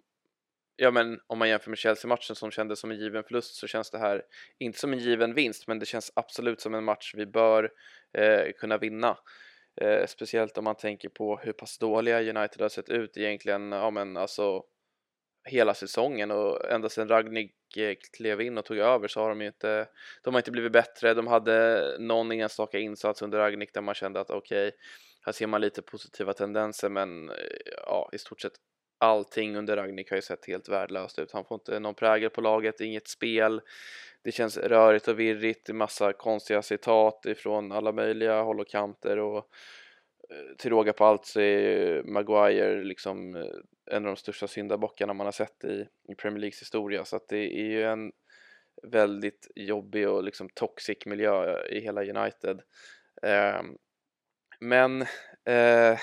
Ja 0.77 0.91
men 0.91 1.21
om 1.27 1.39
man 1.39 1.49
jämför 1.49 1.71
med 1.71 1.79
Chelsea-matchen 1.79 2.37
som 2.37 2.51
kändes 2.51 2.81
som 2.81 2.91
en 2.91 2.99
given 2.99 3.25
förlust 3.25 3.55
så 3.55 3.67
känns 3.67 3.91
det 3.91 3.99
här 3.99 4.23
inte 4.59 4.79
som 4.79 4.93
en 4.93 4.99
given 4.99 5.35
vinst 5.35 5.69
men 5.69 5.79
det 5.79 5.87
känns 5.87 6.13
absolut 6.17 6.61
som 6.61 6.75
en 6.75 6.85
match 6.85 7.15
vi 7.17 7.27
bör 7.27 7.71
eh, 8.19 8.53
kunna 8.59 8.79
vinna. 8.79 9.17
Eh, 9.81 10.07
speciellt 10.07 10.59
om 10.59 10.65
man 10.65 10.77
tänker 10.77 11.09
på 11.09 11.37
hur 11.37 11.53
pass 11.53 11.79
dåliga 11.79 12.21
United 12.21 12.61
har 12.61 12.69
sett 12.69 12.89
ut 12.89 13.17
egentligen, 13.17 13.73
ja 13.73 13.91
men 13.91 14.17
alltså 14.17 14.63
hela 15.49 15.75
säsongen 15.75 16.31
och 16.31 16.71
ända 16.71 16.89
sedan 16.89 17.09
Ragnik 17.09 17.77
eh, 17.77 17.95
klev 18.17 18.41
in 18.41 18.59
och 18.59 18.65
tog 18.65 18.79
över 18.79 19.09
så 19.09 19.21
har 19.21 19.29
de 19.29 19.41
ju 19.41 19.47
inte, 19.47 19.89
de 20.23 20.35
har 20.35 20.41
inte 20.41 20.51
blivit 20.51 20.73
bättre. 20.73 21.15
De 21.15 21.27
hade 21.27 21.97
någon 21.99 22.33
enstaka 22.33 22.79
insats 22.79 23.23
under 23.23 23.39
Ragnik 23.39 23.75
där 23.75 23.81
man 23.81 23.95
kände 23.95 24.21
att 24.21 24.31
okej, 24.31 24.69
okay, 24.69 24.79
här 25.23 25.33
ser 25.33 25.47
man 25.47 25.61
lite 25.61 25.83
positiva 25.83 26.33
tendenser 26.33 26.89
men 26.89 27.31
eh, 27.31 27.37
ja, 27.87 28.11
i 28.13 28.19
stort 28.19 28.41
sett 28.41 28.53
allting 28.99 29.57
under 29.57 29.77
Ragnik 29.77 30.11
har 30.11 30.17
ju 30.17 30.23
sett 30.23 30.47
helt 30.47 30.69
värdelöst 30.69 31.19
ut. 31.19 31.33
Han 31.33 31.45
får 31.45 31.55
inte 31.55 31.81
någon 31.81 31.95
prägel 31.95 32.31
på 32.31 32.41
laget, 32.41 32.81
inget 32.81 33.09
spel. 33.09 33.61
Det 34.27 34.33
känns 34.33 34.57
rörigt 34.59 35.09
och 35.09 35.21
virrigt, 35.21 35.69
massa 35.69 36.13
konstiga 36.13 36.63
citat 36.63 37.27
ifrån 37.27 37.73
alla 37.73 37.93
möjliga 37.93 38.43
håll 38.43 38.61
och 38.61 38.69
kanter 38.69 39.19
och 39.19 39.37
eh, 40.31 40.57
till 40.59 40.71
råga 40.71 40.93
på 40.93 41.05
allt 41.05 41.27
så 41.27 41.41
är 41.41 42.03
Maguire 42.03 42.85
liksom 42.85 43.37
eh, 43.37 43.47
en 43.91 44.05
av 44.05 44.15
de 44.15 44.17
största 44.17 44.47
syndabockarna 44.47 45.13
man 45.13 45.27
har 45.27 45.33
sett 45.33 45.65
i, 45.65 45.87
i 46.09 46.15
Premier 46.15 46.41
Leagues 46.41 46.61
historia 46.61 47.05
så 47.05 47.17
att 47.17 47.29
det 47.29 47.61
är 47.61 47.65
ju 47.65 47.83
en 47.85 48.13
väldigt 48.83 49.51
jobbig 49.55 50.09
och 50.09 50.25
liksom 50.25 50.49
toxic 50.49 51.07
miljö 51.07 51.51
eh, 51.51 51.77
i 51.77 51.81
hela 51.81 52.05
United. 52.05 52.61
Eh, 53.23 53.63
men 54.61 55.03
eh, 55.45 55.99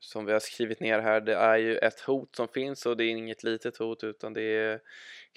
som 0.00 0.24
vi 0.24 0.32
har 0.32 0.40
skrivit 0.40 0.80
ner 0.80 0.98
här, 0.98 1.20
det 1.20 1.34
är 1.34 1.56
ju 1.56 1.76
ett 1.78 2.00
hot 2.00 2.36
som 2.36 2.48
finns 2.48 2.86
och 2.86 2.96
det 2.96 3.04
är 3.04 3.10
inget 3.10 3.44
litet 3.44 3.76
hot 3.76 4.04
utan 4.04 4.32
det 4.32 4.42
är 4.42 4.80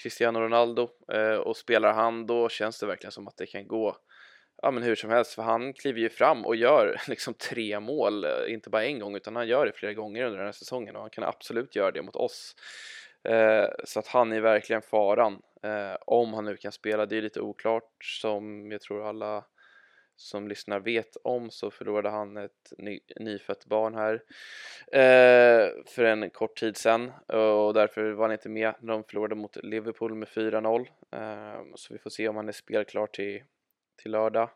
Cristiano 0.04 0.40
Ronaldo 0.40 0.90
eh, 1.14 1.36
och 1.36 1.58
spelar 1.58 1.94
han 1.94 2.28
då 2.28 2.50
känns 2.50 2.80
det 2.80 2.86
verkligen 2.86 3.12
som 3.12 3.28
att 3.28 3.38
det 3.38 3.46
kan 3.46 3.68
gå 3.68 3.98
ja 4.62 4.72
men 4.72 4.84
hur 4.84 4.96
som 4.96 5.10
helst 5.10 5.34
för 5.34 5.44
han 5.44 5.74
kliver 5.74 6.00
ju 6.00 6.10
fram 6.10 6.46
och 6.46 6.56
gör 6.56 7.02
liksom 7.08 7.34
tre 7.34 7.80
mål, 7.80 8.24
eh, 8.24 8.54
inte 8.54 8.70
bara 8.70 8.86
en 8.86 9.00
gång 9.00 9.16
utan 9.16 9.36
han 9.36 9.48
gör 9.48 9.66
det 9.66 9.72
flera 9.72 9.94
gånger 9.94 10.26
under 10.26 10.38
den 10.38 10.48
här 10.48 10.52
säsongen 10.52 10.96
och 10.96 11.02
han 11.02 11.10
kan 11.10 11.24
absolut 11.24 11.76
göra 11.76 11.92
det 11.92 12.02
mot 12.02 12.16
oss. 12.16 12.56
Eh, 13.24 13.68
så 13.84 14.00
att 14.00 14.08
han 14.08 14.32
är 14.32 14.42
verkligen 14.42 14.82
faran 14.82 15.42
eh, 15.64 15.96
om 16.06 16.34
han 16.34 16.46
nu 16.46 16.58
kan 16.58 16.72
spela, 16.72 17.06
det 17.06 17.18
är 17.18 17.22
lite 17.22 17.42
oklart 17.42 18.06
som 18.22 18.72
jag 18.72 18.82
tror 18.82 19.10
alla 19.10 19.44
som 20.22 20.48
lyssnar 20.48 20.80
vet 20.80 21.18
om 21.24 21.50
så 21.50 21.72
förlorade 21.72 22.10
han 22.10 22.38
ett 22.38 22.74
ny, 22.78 23.00
nyfött 23.16 23.66
barn 23.66 23.96
här 23.96 24.14
eh, 24.92 25.70
för 25.86 26.04
en 26.04 26.30
kort 26.30 26.60
tid 26.60 26.78
sedan. 26.78 27.12
Och 27.28 27.74
därför 27.74 28.12
var 28.12 28.24
han 28.24 28.32
inte 28.32 28.50
med 28.50 28.74
när 28.80 28.94
de 28.94 29.04
förlorade 29.04 29.36
mot 29.36 29.56
Liverpool 29.64 30.16
med 30.16 30.28
4-0 30.28 30.88
eh, 31.12 31.64
så 31.76 31.94
vi 31.94 32.00
får 32.00 32.10
se 32.10 32.28
om 32.28 32.36
han 32.36 32.48
är 32.48 32.52
spelklar 32.52 33.08
till, 33.08 33.44
till 34.02 34.12
lördag. 34.12 34.50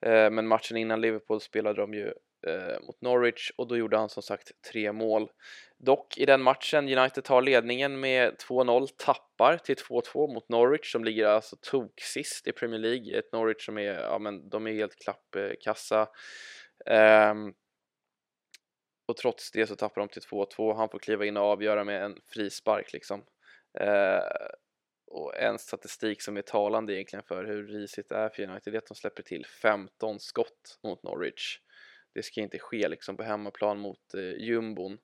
Eh, 0.00 0.30
men 0.30 0.46
matchen 0.46 0.76
innan 0.76 1.00
Liverpool 1.00 1.40
spelade 1.40 1.80
de 1.80 1.94
ju 1.94 2.12
Eh, 2.46 2.80
mot 2.80 3.00
Norwich 3.00 3.50
och 3.56 3.68
då 3.68 3.76
gjorde 3.76 3.96
han 3.96 4.08
som 4.08 4.22
sagt 4.22 4.62
tre 4.72 4.92
mål 4.92 5.30
Dock 5.78 6.18
i 6.18 6.26
den 6.26 6.42
matchen, 6.42 6.98
United 6.98 7.24
tar 7.24 7.42
ledningen 7.42 8.00
med 8.00 8.36
2-0, 8.36 8.88
tappar 8.96 9.58
till 9.58 9.76
2-2 9.76 10.34
mot 10.34 10.48
Norwich 10.48 10.92
som 10.92 11.04
ligger 11.04 11.26
alltså 11.26 11.56
tok 11.56 12.00
sist 12.00 12.46
i 12.46 12.52
Premier 12.52 12.80
League. 12.80 13.18
Ett 13.18 13.32
Norwich 13.32 13.66
som 13.66 13.78
är, 13.78 14.00
ja 14.00 14.18
men 14.18 14.48
de 14.48 14.66
är 14.66 14.72
helt 14.72 14.96
klappkassa. 14.96 16.08
Um, 16.86 17.54
och 19.08 19.16
trots 19.16 19.50
det 19.50 19.66
så 19.66 19.76
tappar 19.76 20.00
de 20.00 20.08
till 20.08 20.22
2-2. 20.22 20.74
Han 20.76 20.88
får 20.88 20.98
kliva 20.98 21.24
in 21.24 21.36
och 21.36 21.44
avgöra 21.44 21.84
med 21.84 22.04
en 22.04 22.16
frispark 22.26 22.92
liksom. 22.92 23.24
Uh, 23.80 24.46
och 25.06 25.36
en 25.36 25.58
statistik 25.58 26.22
som 26.22 26.36
är 26.36 26.42
talande 26.42 26.94
egentligen 26.94 27.22
för 27.22 27.44
hur 27.44 27.66
risigt 27.66 28.08
det 28.08 28.16
är 28.16 28.28
för 28.28 28.42
United 28.42 28.74
är 28.74 28.78
att 28.78 28.86
de 28.86 28.94
släpper 28.94 29.22
till 29.22 29.46
15 29.46 30.20
skott 30.20 30.78
mot 30.82 31.02
Norwich. 31.02 31.58
Det 32.16 32.22
ska 32.22 32.40
inte 32.40 32.58
ske 32.58 32.88
liksom 32.88 33.16
på 33.16 33.22
hemmaplan 33.22 33.78
mot 33.78 34.14
eh, 34.14 34.46
jumbon. 34.46 34.98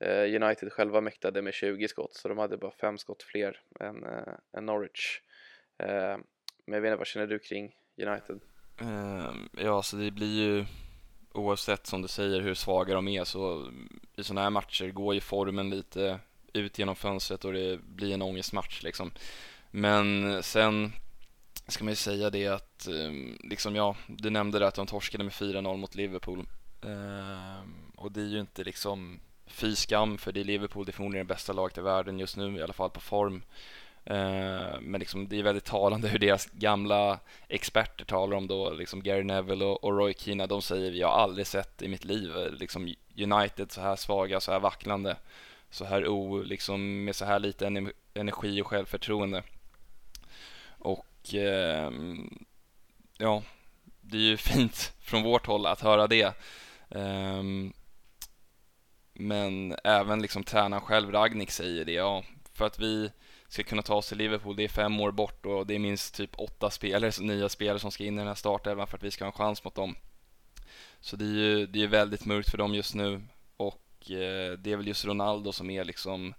Eh, 0.00 0.42
United 0.42 0.72
själva 0.72 1.00
mäktade 1.00 1.42
med 1.42 1.54
20 1.54 1.88
skott 1.88 2.14
så 2.14 2.28
de 2.28 2.38
hade 2.38 2.56
bara 2.56 2.70
5 2.70 2.98
skott 2.98 3.22
fler 3.22 3.60
än, 3.80 4.04
eh, 4.04 4.34
än 4.56 4.66
Norwich. 4.66 5.20
Eh, 5.78 6.18
men 6.66 6.74
jag 6.74 6.80
vet 6.80 6.88
inte, 6.88 6.96
vad 6.96 7.06
känner 7.06 7.26
du 7.26 7.38
kring 7.38 7.74
United? 7.96 8.40
Ehm, 8.80 9.48
ja, 9.58 9.76
alltså 9.76 9.96
det 9.96 10.10
blir 10.10 10.42
ju 10.42 10.64
oavsett 11.32 11.86
som 11.86 12.02
du 12.02 12.08
säger 12.08 12.40
hur 12.40 12.54
svaga 12.54 12.94
de 12.94 13.08
är 13.08 13.24
så 13.24 13.72
i 14.16 14.22
sådana 14.22 14.42
här 14.42 14.50
matcher 14.50 14.90
går 14.90 15.14
ju 15.14 15.20
formen 15.20 15.70
lite 15.70 16.20
ut 16.52 16.78
genom 16.78 16.96
fönstret 16.96 17.44
och 17.44 17.52
det 17.52 17.80
blir 17.82 18.14
en 18.14 18.22
ångestmatch 18.22 18.82
liksom. 18.82 19.10
Men 19.70 20.42
sen 20.42 20.92
ska 21.66 21.84
man 21.84 21.92
ju 21.92 21.96
säga 21.96 22.30
det 22.30 22.46
att, 22.46 22.86
ehm, 22.86 23.38
liksom 23.44 23.76
ja, 23.76 23.96
du 24.06 24.30
nämnde 24.30 24.58
det 24.58 24.66
att 24.66 24.74
de 24.74 24.86
torskade 24.86 25.24
med 25.24 25.32
4-0 25.32 25.76
mot 25.76 25.94
Liverpool 25.94 26.46
ehm, 26.82 27.92
och 27.96 28.12
det 28.12 28.20
är 28.20 28.26
ju 28.26 28.40
inte 28.40 28.64
liksom 28.64 29.20
fy 29.46 29.76
skam 29.76 30.18
för 30.18 30.32
det 30.32 30.40
är 30.40 30.44
Liverpool, 30.44 30.84
det 30.84 30.90
är 30.90 30.92
förmodligen 30.92 31.26
det 31.26 31.34
bästa 31.34 31.52
laget 31.52 31.78
i 31.78 31.80
världen 31.80 32.18
just 32.18 32.36
nu, 32.36 32.56
i 32.58 32.62
alla 32.62 32.72
fall 32.72 32.90
på 32.90 33.00
form. 33.00 33.42
Ehm, 34.04 34.84
men 34.84 34.98
liksom, 34.98 35.28
det 35.28 35.38
är 35.38 35.42
väldigt 35.42 35.64
talande 35.64 36.08
hur 36.08 36.18
deras 36.18 36.46
gamla 36.46 37.18
experter 37.48 38.04
talar 38.04 38.36
om 38.36 38.46
då, 38.46 38.70
liksom 38.70 39.02
Gary 39.02 39.24
Neville 39.24 39.64
och, 39.64 39.84
och 39.84 39.96
Roy 39.96 40.14
Keane, 40.14 40.46
de 40.46 40.62
säger 40.62 40.90
vi 40.90 41.02
har 41.02 41.10
aldrig 41.10 41.46
sett 41.46 41.82
i 41.82 41.88
mitt 41.88 42.04
liv 42.04 42.32
liksom 42.52 42.94
United 43.16 43.72
så 43.72 43.80
här 43.80 43.96
svaga, 43.96 44.40
så 44.40 44.52
här 44.52 44.60
vacklande, 44.60 45.16
så 45.70 45.84
här 45.84 46.08
o, 46.08 46.42
liksom 46.42 47.04
med 47.04 47.16
så 47.16 47.24
här 47.24 47.38
lite 47.38 47.90
energi 48.14 48.62
och 48.62 48.66
självförtroende. 48.66 49.42
Och 51.20 51.34
eh, 51.34 51.92
ja, 53.18 53.42
det 54.00 54.16
är 54.16 54.22
ju 54.22 54.36
fint 54.50 54.92
från 55.00 55.22
vårt 55.22 55.46
håll 55.46 55.66
att 55.66 55.80
höra 55.80 56.06
det. 56.06 56.34
Ehm, 56.90 57.72
men 59.14 59.76
även 59.84 60.22
liksom 60.22 60.44
tränaren 60.44 60.82
själv, 60.82 61.12
Ragnik, 61.12 61.50
säger 61.50 61.84
det. 61.84 61.92
Ja, 61.92 62.24
för 62.52 62.66
att 62.66 62.78
vi 62.78 63.10
ska 63.48 63.62
kunna 63.62 63.82
ta 63.82 63.94
oss 63.94 64.08
till 64.08 64.18
Liverpool, 64.18 64.56
det 64.56 64.64
är 64.64 64.68
fem 64.68 65.00
år 65.00 65.12
bort 65.12 65.46
och 65.46 65.66
det 65.66 65.74
är 65.74 65.78
minst 65.78 66.14
typ 66.14 66.30
åtta 66.38 66.70
spelare, 66.70 67.12
nya 67.20 67.48
spelare 67.48 67.78
som 67.78 67.90
ska 67.90 68.04
in 68.04 68.14
i 68.14 68.18
den 68.18 68.26
här 68.26 68.34
startelvan 68.34 68.86
för 68.86 68.96
att 68.96 69.02
vi 69.02 69.10
ska 69.10 69.24
ha 69.24 69.32
en 69.32 69.38
chans 69.38 69.64
mot 69.64 69.74
dem. 69.74 69.96
Så 71.00 71.16
det 71.16 71.24
är 71.24 71.28
ju 71.28 71.66
det 71.66 71.82
är 71.82 71.86
väldigt 71.86 72.24
mörkt 72.24 72.50
för 72.50 72.58
dem 72.58 72.74
just 72.74 72.94
nu 72.94 73.22
och 73.56 74.10
eh, 74.10 74.52
det 74.58 74.72
är 74.72 74.76
väl 74.76 74.86
just 74.86 75.04
Ronaldo 75.04 75.52
som 75.52 75.70
är 75.70 75.84
liksom 75.84 76.34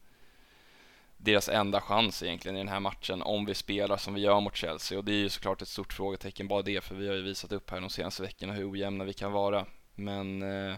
deras 1.23 1.49
enda 1.49 1.81
chans 1.81 2.23
egentligen 2.23 2.55
i 2.55 2.59
den 2.59 2.67
här 2.67 2.79
matchen 2.79 3.21
om 3.21 3.45
vi 3.45 3.53
spelar 3.53 3.97
som 3.97 4.13
vi 4.13 4.21
gör 4.21 4.39
mot 4.39 4.55
Chelsea. 4.55 4.97
Och 4.97 5.05
det 5.05 5.11
är 5.11 5.15
ju 5.15 5.29
såklart 5.29 5.61
ett 5.61 5.67
stort 5.67 5.93
frågetecken 5.93 6.47
bara 6.47 6.61
det 6.61 6.83
för 6.83 6.95
vi 6.95 7.07
har 7.07 7.15
ju 7.15 7.21
visat 7.21 7.51
upp 7.51 7.69
här 7.69 7.81
de 7.81 7.89
senaste 7.89 8.23
veckorna 8.23 8.53
hur 8.53 8.71
ojämna 8.71 9.03
vi 9.03 9.13
kan 9.13 9.31
vara. 9.31 9.65
Men 9.95 10.41
eh, 10.41 10.75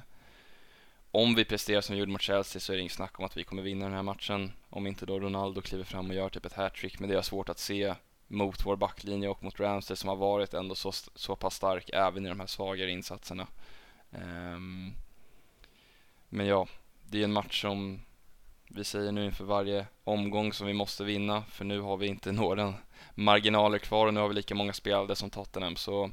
om 1.12 1.36
vi 1.36 1.46
presterar 1.46 1.82
som 1.82 1.94
vi 1.94 2.00
gjorde 2.00 2.12
mot 2.12 2.22
Chelsea 2.22 2.60
så 2.60 2.72
är 2.72 2.76
det 2.76 2.82
inget 2.82 2.94
snack 2.94 3.20
om 3.20 3.26
att 3.26 3.38
vi 3.38 3.44
kommer 3.44 3.62
vinna 3.62 3.86
den 3.86 3.94
här 3.94 4.04
matchen. 4.04 4.52
Om 4.70 4.88
inte 4.88 5.06
då 5.06 5.20
Ronaldo 5.20 5.62
kliver 5.62 5.84
fram 5.84 6.10
och 6.10 6.16
gör 6.16 6.30
typ 6.30 6.46
ett 6.46 6.54
hattrick 6.54 7.00
men 7.00 7.10
det 7.10 7.18
är 7.18 7.22
svårt 7.22 7.50
att 7.50 7.60
se 7.60 7.96
mot 8.28 8.66
vår 8.66 8.76
backlinje 8.76 9.30
och 9.30 9.44
mot 9.44 9.60
Ramsey 9.60 9.96
som 9.96 10.10
har 10.10 10.16
varit 10.16 10.54
ändå 10.54 10.76
så, 10.76 10.92
så 11.16 11.36
pass 11.36 11.56
stark 11.56 11.90
även 11.94 12.26
i 12.26 12.30
de 12.30 12.40
här 12.40 12.48
svagare 12.48 12.92
insatserna. 12.92 13.48
Um, 14.12 14.94
men 16.30 16.46
ja, 16.46 16.68
det 17.04 17.20
är 17.20 17.24
en 17.24 17.34
match 17.34 17.62
som 17.62 18.00
vi 18.76 18.84
säger 18.84 19.12
nu 19.12 19.26
inför 19.26 19.44
varje 19.44 19.86
omgång 20.04 20.54
som 20.54 20.68
vi 20.68 20.74
måste 20.74 21.04
vinna 21.04 21.42
för 21.42 21.66
nu 21.66 21.80
har 21.80 21.98
vi 21.98 22.08
inte 22.08 22.32
några 22.42 22.74
marginaler 23.16 23.78
kvar 23.78 24.08
och 24.08 24.14
nu 24.14 24.20
har 24.20 24.28
vi 24.28 24.34
lika 24.34 24.56
många 24.56 24.74
spelare 24.74 25.16
som 25.16 25.30
Tottenham 25.30 25.76
så 25.76 26.12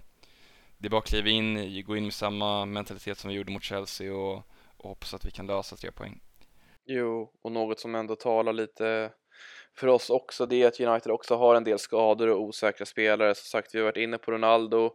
det 0.79 0.89
är 0.89 0.91
bara 0.91 0.99
att 0.99 1.07
kliva 1.07 1.29
in, 1.29 1.85
gå 1.87 1.97
in 1.97 2.05
med 2.05 2.13
samma 2.13 2.65
mentalitet 2.65 3.19
som 3.19 3.29
vi 3.29 3.37
gjorde 3.37 3.53
mot 3.53 3.63
Chelsea 3.63 4.15
och, 4.15 4.37
och 4.77 4.89
hoppas 4.89 5.15
att 5.15 5.25
vi 5.25 5.31
kan 5.31 5.47
lösa 5.47 5.77
tre 5.77 5.93
poäng. 5.93 6.21
Jo, 6.87 7.33
och 7.43 7.53
något 7.53 7.81
som 7.81 7.95
ändå 7.95 8.17
talar 8.17 8.53
lite 8.53 9.13
för 9.77 9.87
oss 9.87 10.11
också 10.11 10.47
det 10.47 10.63
är 10.63 10.69
att 10.69 10.81
United 10.81 11.13
också 11.13 11.37
har 11.37 11.55
en 11.55 11.65
del 11.65 11.79
skador 11.79 12.29
och 12.29 12.43
osäkra 12.43 12.87
spelare. 12.87 13.35
Som 13.35 13.45
sagt, 13.45 13.75
vi 13.75 13.79
har 13.79 13.85
varit 13.85 13.97
inne 13.97 14.19
på 14.19 14.31
Ronaldo. 14.31 14.91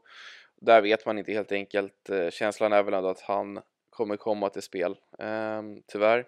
Där 0.62 0.82
vet 0.82 1.06
man 1.06 1.18
inte 1.18 1.32
helt 1.32 1.52
enkelt. 1.52 2.10
Eh, 2.10 2.30
känslan 2.30 2.74
är 2.74 2.84
väl 2.84 2.94
ändå 2.94 3.10
att 3.10 3.22
han 3.22 3.62
kommer 3.96 4.18
komma 4.18 4.50
till 4.50 4.62
spel, 4.62 4.96
eh, 5.20 5.62
tyvärr. 5.88 6.26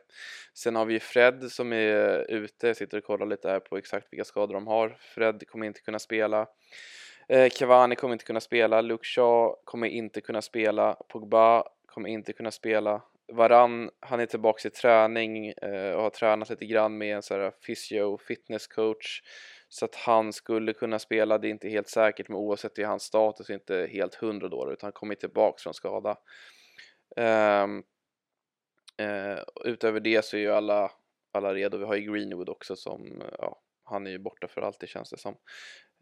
Sen 0.53 0.75
har 0.75 0.85
vi 0.85 0.99
Fred 0.99 1.51
som 1.51 1.73
är 1.73 2.31
ute, 2.31 2.67
jag 2.67 2.77
sitter 2.77 2.97
och 2.97 3.03
kollar 3.03 3.25
lite 3.25 3.49
här 3.49 3.59
på 3.59 3.77
exakt 3.77 4.07
vilka 4.11 4.25
skador 4.25 4.53
de 4.53 4.67
har. 4.67 4.97
Fred 4.99 5.47
kommer 5.47 5.65
inte 5.65 5.81
kunna 5.81 5.99
spela. 5.99 6.47
Eh, 7.29 7.49
Cavani 7.49 7.95
kommer 7.95 8.13
inte 8.13 8.25
kunna 8.25 8.39
spela, 8.39 8.81
Luke 8.81 9.05
Shaw 9.05 9.55
kommer 9.63 9.87
inte 9.87 10.21
kunna 10.21 10.41
spela, 10.41 10.93
Pogba 10.93 11.63
kommer 11.85 12.09
inte 12.09 12.33
kunna 12.33 12.51
spela. 12.51 13.01
Varann, 13.33 13.89
han 13.99 14.19
är 14.19 14.25
tillbaka 14.25 14.67
i 14.67 14.71
träning 14.71 15.47
eh, 15.47 15.91
och 15.91 16.01
har 16.01 16.09
tränat 16.09 16.49
lite 16.49 16.65
grann 16.65 16.97
med 16.97 17.15
en 17.15 17.21
sån 17.21 17.39
här 17.39 17.51
physio 17.51 18.17
fitness 18.17 18.67
coach 18.67 19.21
så 19.69 19.85
att 19.85 19.95
han 19.95 20.33
skulle 20.33 20.73
kunna 20.73 20.99
spela, 20.99 21.37
det 21.37 21.47
är 21.47 21.49
inte 21.49 21.69
helt 21.69 21.89
säkert 21.89 22.29
men 22.29 22.37
oavsett 22.37 22.75
det 22.75 22.81
är 22.81 22.87
hans 22.87 23.03
status 23.03 23.49
inte 23.49 23.89
helt 23.91 24.15
hundra 24.15 24.47
då 24.47 24.71
utan 24.71 24.87
han 24.87 24.91
kommer 24.91 25.15
tillbaka 25.15 25.57
från 25.63 25.73
skada. 25.73 26.17
Um, 27.15 27.83
uh, 29.01 29.39
utöver 29.65 29.99
det 29.99 30.25
så 30.25 30.37
är 30.37 30.41
ju 30.41 30.51
alla, 30.51 30.91
alla 31.33 31.53
redo. 31.53 31.77
Vi 31.77 31.85
har 31.85 31.95
ju 31.95 32.11
Greenwood 32.11 32.49
också 32.49 32.75
som, 32.75 33.21
eh, 33.21 33.27
ja, 33.37 33.61
han 33.83 34.07
är 34.07 34.11
ju 34.11 34.19
borta 34.19 34.47
för 34.47 34.61
alltid 34.61 34.89
känns 34.89 35.09
det 35.09 35.17
som. 35.17 35.37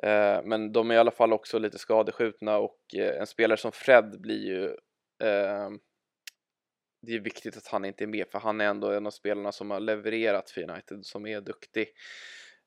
Eh, 0.04 0.42
men 0.44 0.72
de 0.72 0.92
är 0.92 0.96
i 0.96 0.98
alla 0.98 1.12
fall 1.12 1.34
också 1.34 1.60
lite 1.60 1.78
skadeskjutna 1.78 2.58
och 2.58 2.80
en 2.94 3.28
spelare 3.28 3.58
som 3.58 3.72
Fred 3.72 4.22
blir 4.22 4.48
ju 4.48 4.66
ehm, 5.24 5.80
det 7.02 7.16
är 7.16 7.20
viktigt 7.20 7.58
att 7.58 7.68
han 7.68 7.86
inte 7.86 8.04
är 8.04 8.08
med 8.08 8.26
för 8.32 8.40
han 8.40 8.62
är 8.62 8.66
ändå 8.66 8.92
en 8.92 9.08
av 9.08 9.12
spelarna 9.12 9.52
som 9.52 9.72
har 9.72 9.80
levererat 9.80 10.50
för 10.50 10.70
United 10.70 11.06
som 11.06 11.28
är 11.28 11.42
duktig. 11.42 11.88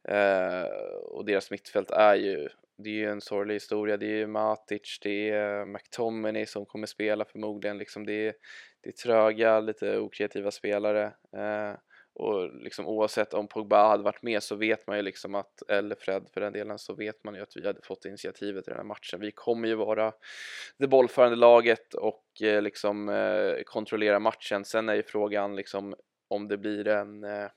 Eh, 0.08 0.64
och 1.02 1.24
deras 1.24 1.50
mittfält 1.50 1.90
är 1.90 2.14
ju 2.14 2.48
det 2.78 2.90
är 2.90 2.94
ju 2.94 3.10
en 3.10 3.20
sorglig 3.20 3.54
historia. 3.54 3.96
Det 3.96 4.06
är 4.06 4.16
ju 4.16 4.26
Matic, 4.26 4.98
det 5.02 5.30
är 5.30 5.64
McTominay 5.64 6.46
som 6.46 6.66
kommer 6.66 6.86
spela 6.86 7.24
förmodligen. 7.24 7.78
Liksom 7.78 8.06
det, 8.06 8.26
är, 8.28 8.34
det 8.80 8.88
är 8.88 8.92
tröga, 8.92 9.60
lite 9.60 9.98
okreativa 9.98 10.50
spelare. 10.50 11.04
Eh, 11.36 11.74
och 12.14 12.54
liksom 12.54 12.86
oavsett 12.86 13.34
om 13.34 13.48
Pogba 13.48 13.88
hade 13.88 14.02
varit 14.02 14.22
med 14.22 14.42
så 14.42 14.56
vet 14.56 14.86
man 14.86 14.96
ju 14.96 15.02
liksom 15.02 15.34
att, 15.34 15.62
eller 15.68 15.96
Fred 15.96 16.28
för 16.34 16.40
den 16.40 16.52
delen, 16.52 16.78
så 16.78 16.94
vet 16.94 17.24
man 17.24 17.34
ju 17.34 17.42
att 17.42 17.56
vi 17.56 17.66
hade 17.66 17.82
fått 17.82 18.04
initiativet 18.04 18.68
i 18.68 18.70
den 18.70 18.76
här 18.76 18.84
matchen. 18.84 19.20
Vi 19.20 19.30
kommer 19.30 19.68
ju 19.68 19.74
vara 19.74 20.12
det 20.78 20.86
bollförande 20.86 21.36
laget 21.36 21.94
och 21.94 22.42
eh, 22.42 22.62
liksom 22.62 23.08
eh, 23.08 23.62
kontrollera 23.64 24.18
matchen. 24.18 24.64
Sen 24.64 24.88
är 24.88 24.94
ju 24.94 25.02
frågan 25.02 25.56
liksom 25.56 25.94
om 26.28 26.48
det 26.48 26.58
blir 26.58 26.88
en 26.88 27.24
eh, 27.24 27.48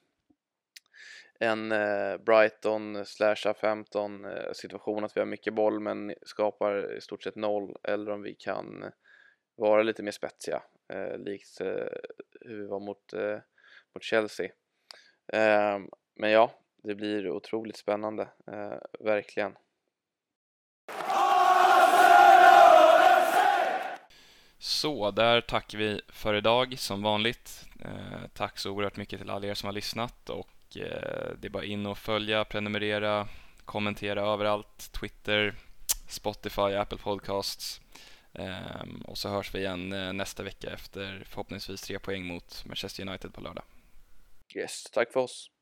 en 1.41 1.71
eh, 1.71 2.17
Brighton 2.17 3.05
slash 3.05 3.53
15 3.61 4.25
eh, 4.25 4.51
situation 4.53 5.03
att 5.03 5.17
vi 5.17 5.21
har 5.21 5.25
mycket 5.25 5.53
boll 5.53 5.79
men 5.79 6.15
skapar 6.21 6.97
i 6.97 7.01
stort 7.01 7.23
sett 7.23 7.35
noll 7.35 7.75
eller 7.83 8.11
om 8.11 8.21
vi 8.21 8.35
kan 8.35 8.91
vara 9.55 9.83
lite 9.83 10.03
mer 10.03 10.11
spetsiga 10.11 10.63
eh, 10.93 11.17
likt 11.17 11.61
eh, 11.61 11.67
hur 12.41 12.57
vi 12.57 12.67
var 12.67 12.79
mot, 12.79 13.13
eh, 13.13 13.37
mot 13.95 14.03
Chelsea. 14.03 14.51
Ehm, 15.33 15.89
men 16.15 16.31
ja, 16.31 16.51
det 16.83 16.95
blir 16.95 17.29
otroligt 17.29 17.77
spännande, 17.77 18.23
eh, 18.47 18.77
verkligen. 18.99 19.55
Så, 24.59 25.11
där 25.11 25.41
tackar 25.41 25.77
vi 25.77 26.01
för 26.07 26.33
idag 26.33 26.79
som 26.79 27.03
vanligt. 27.03 27.65
Tack 28.33 28.59
så 28.59 28.71
oerhört 28.71 28.97
mycket 28.97 29.19
till 29.19 29.29
alla 29.29 29.47
er 29.47 29.53
som 29.53 29.67
har 29.67 29.73
lyssnat 29.73 30.29
och 30.29 30.47
Eh, 30.77 31.29
det 31.39 31.47
är 31.47 31.49
bara 31.49 31.65
in 31.65 31.85
och 31.85 31.97
följa, 31.97 32.45
prenumerera, 32.45 33.27
kommentera 33.65 34.21
överallt. 34.21 34.91
Twitter, 34.99 35.55
Spotify, 36.07 36.61
Apple 36.61 36.97
Podcasts. 36.97 37.81
Ehm, 38.33 39.01
och 39.01 39.17
så 39.17 39.29
hörs 39.29 39.55
vi 39.55 39.59
igen 39.59 39.93
eh, 39.93 40.13
nästa 40.13 40.43
vecka 40.43 40.69
efter 40.69 41.23
förhoppningsvis 41.25 41.81
tre 41.81 41.99
poäng 41.99 42.25
mot 42.25 42.65
Manchester 42.65 43.07
United 43.07 43.33
på 43.33 43.41
lördag. 43.41 43.63
Yes, 44.55 44.83
tack 44.83 45.11
för 45.13 45.19
oss. 45.19 45.51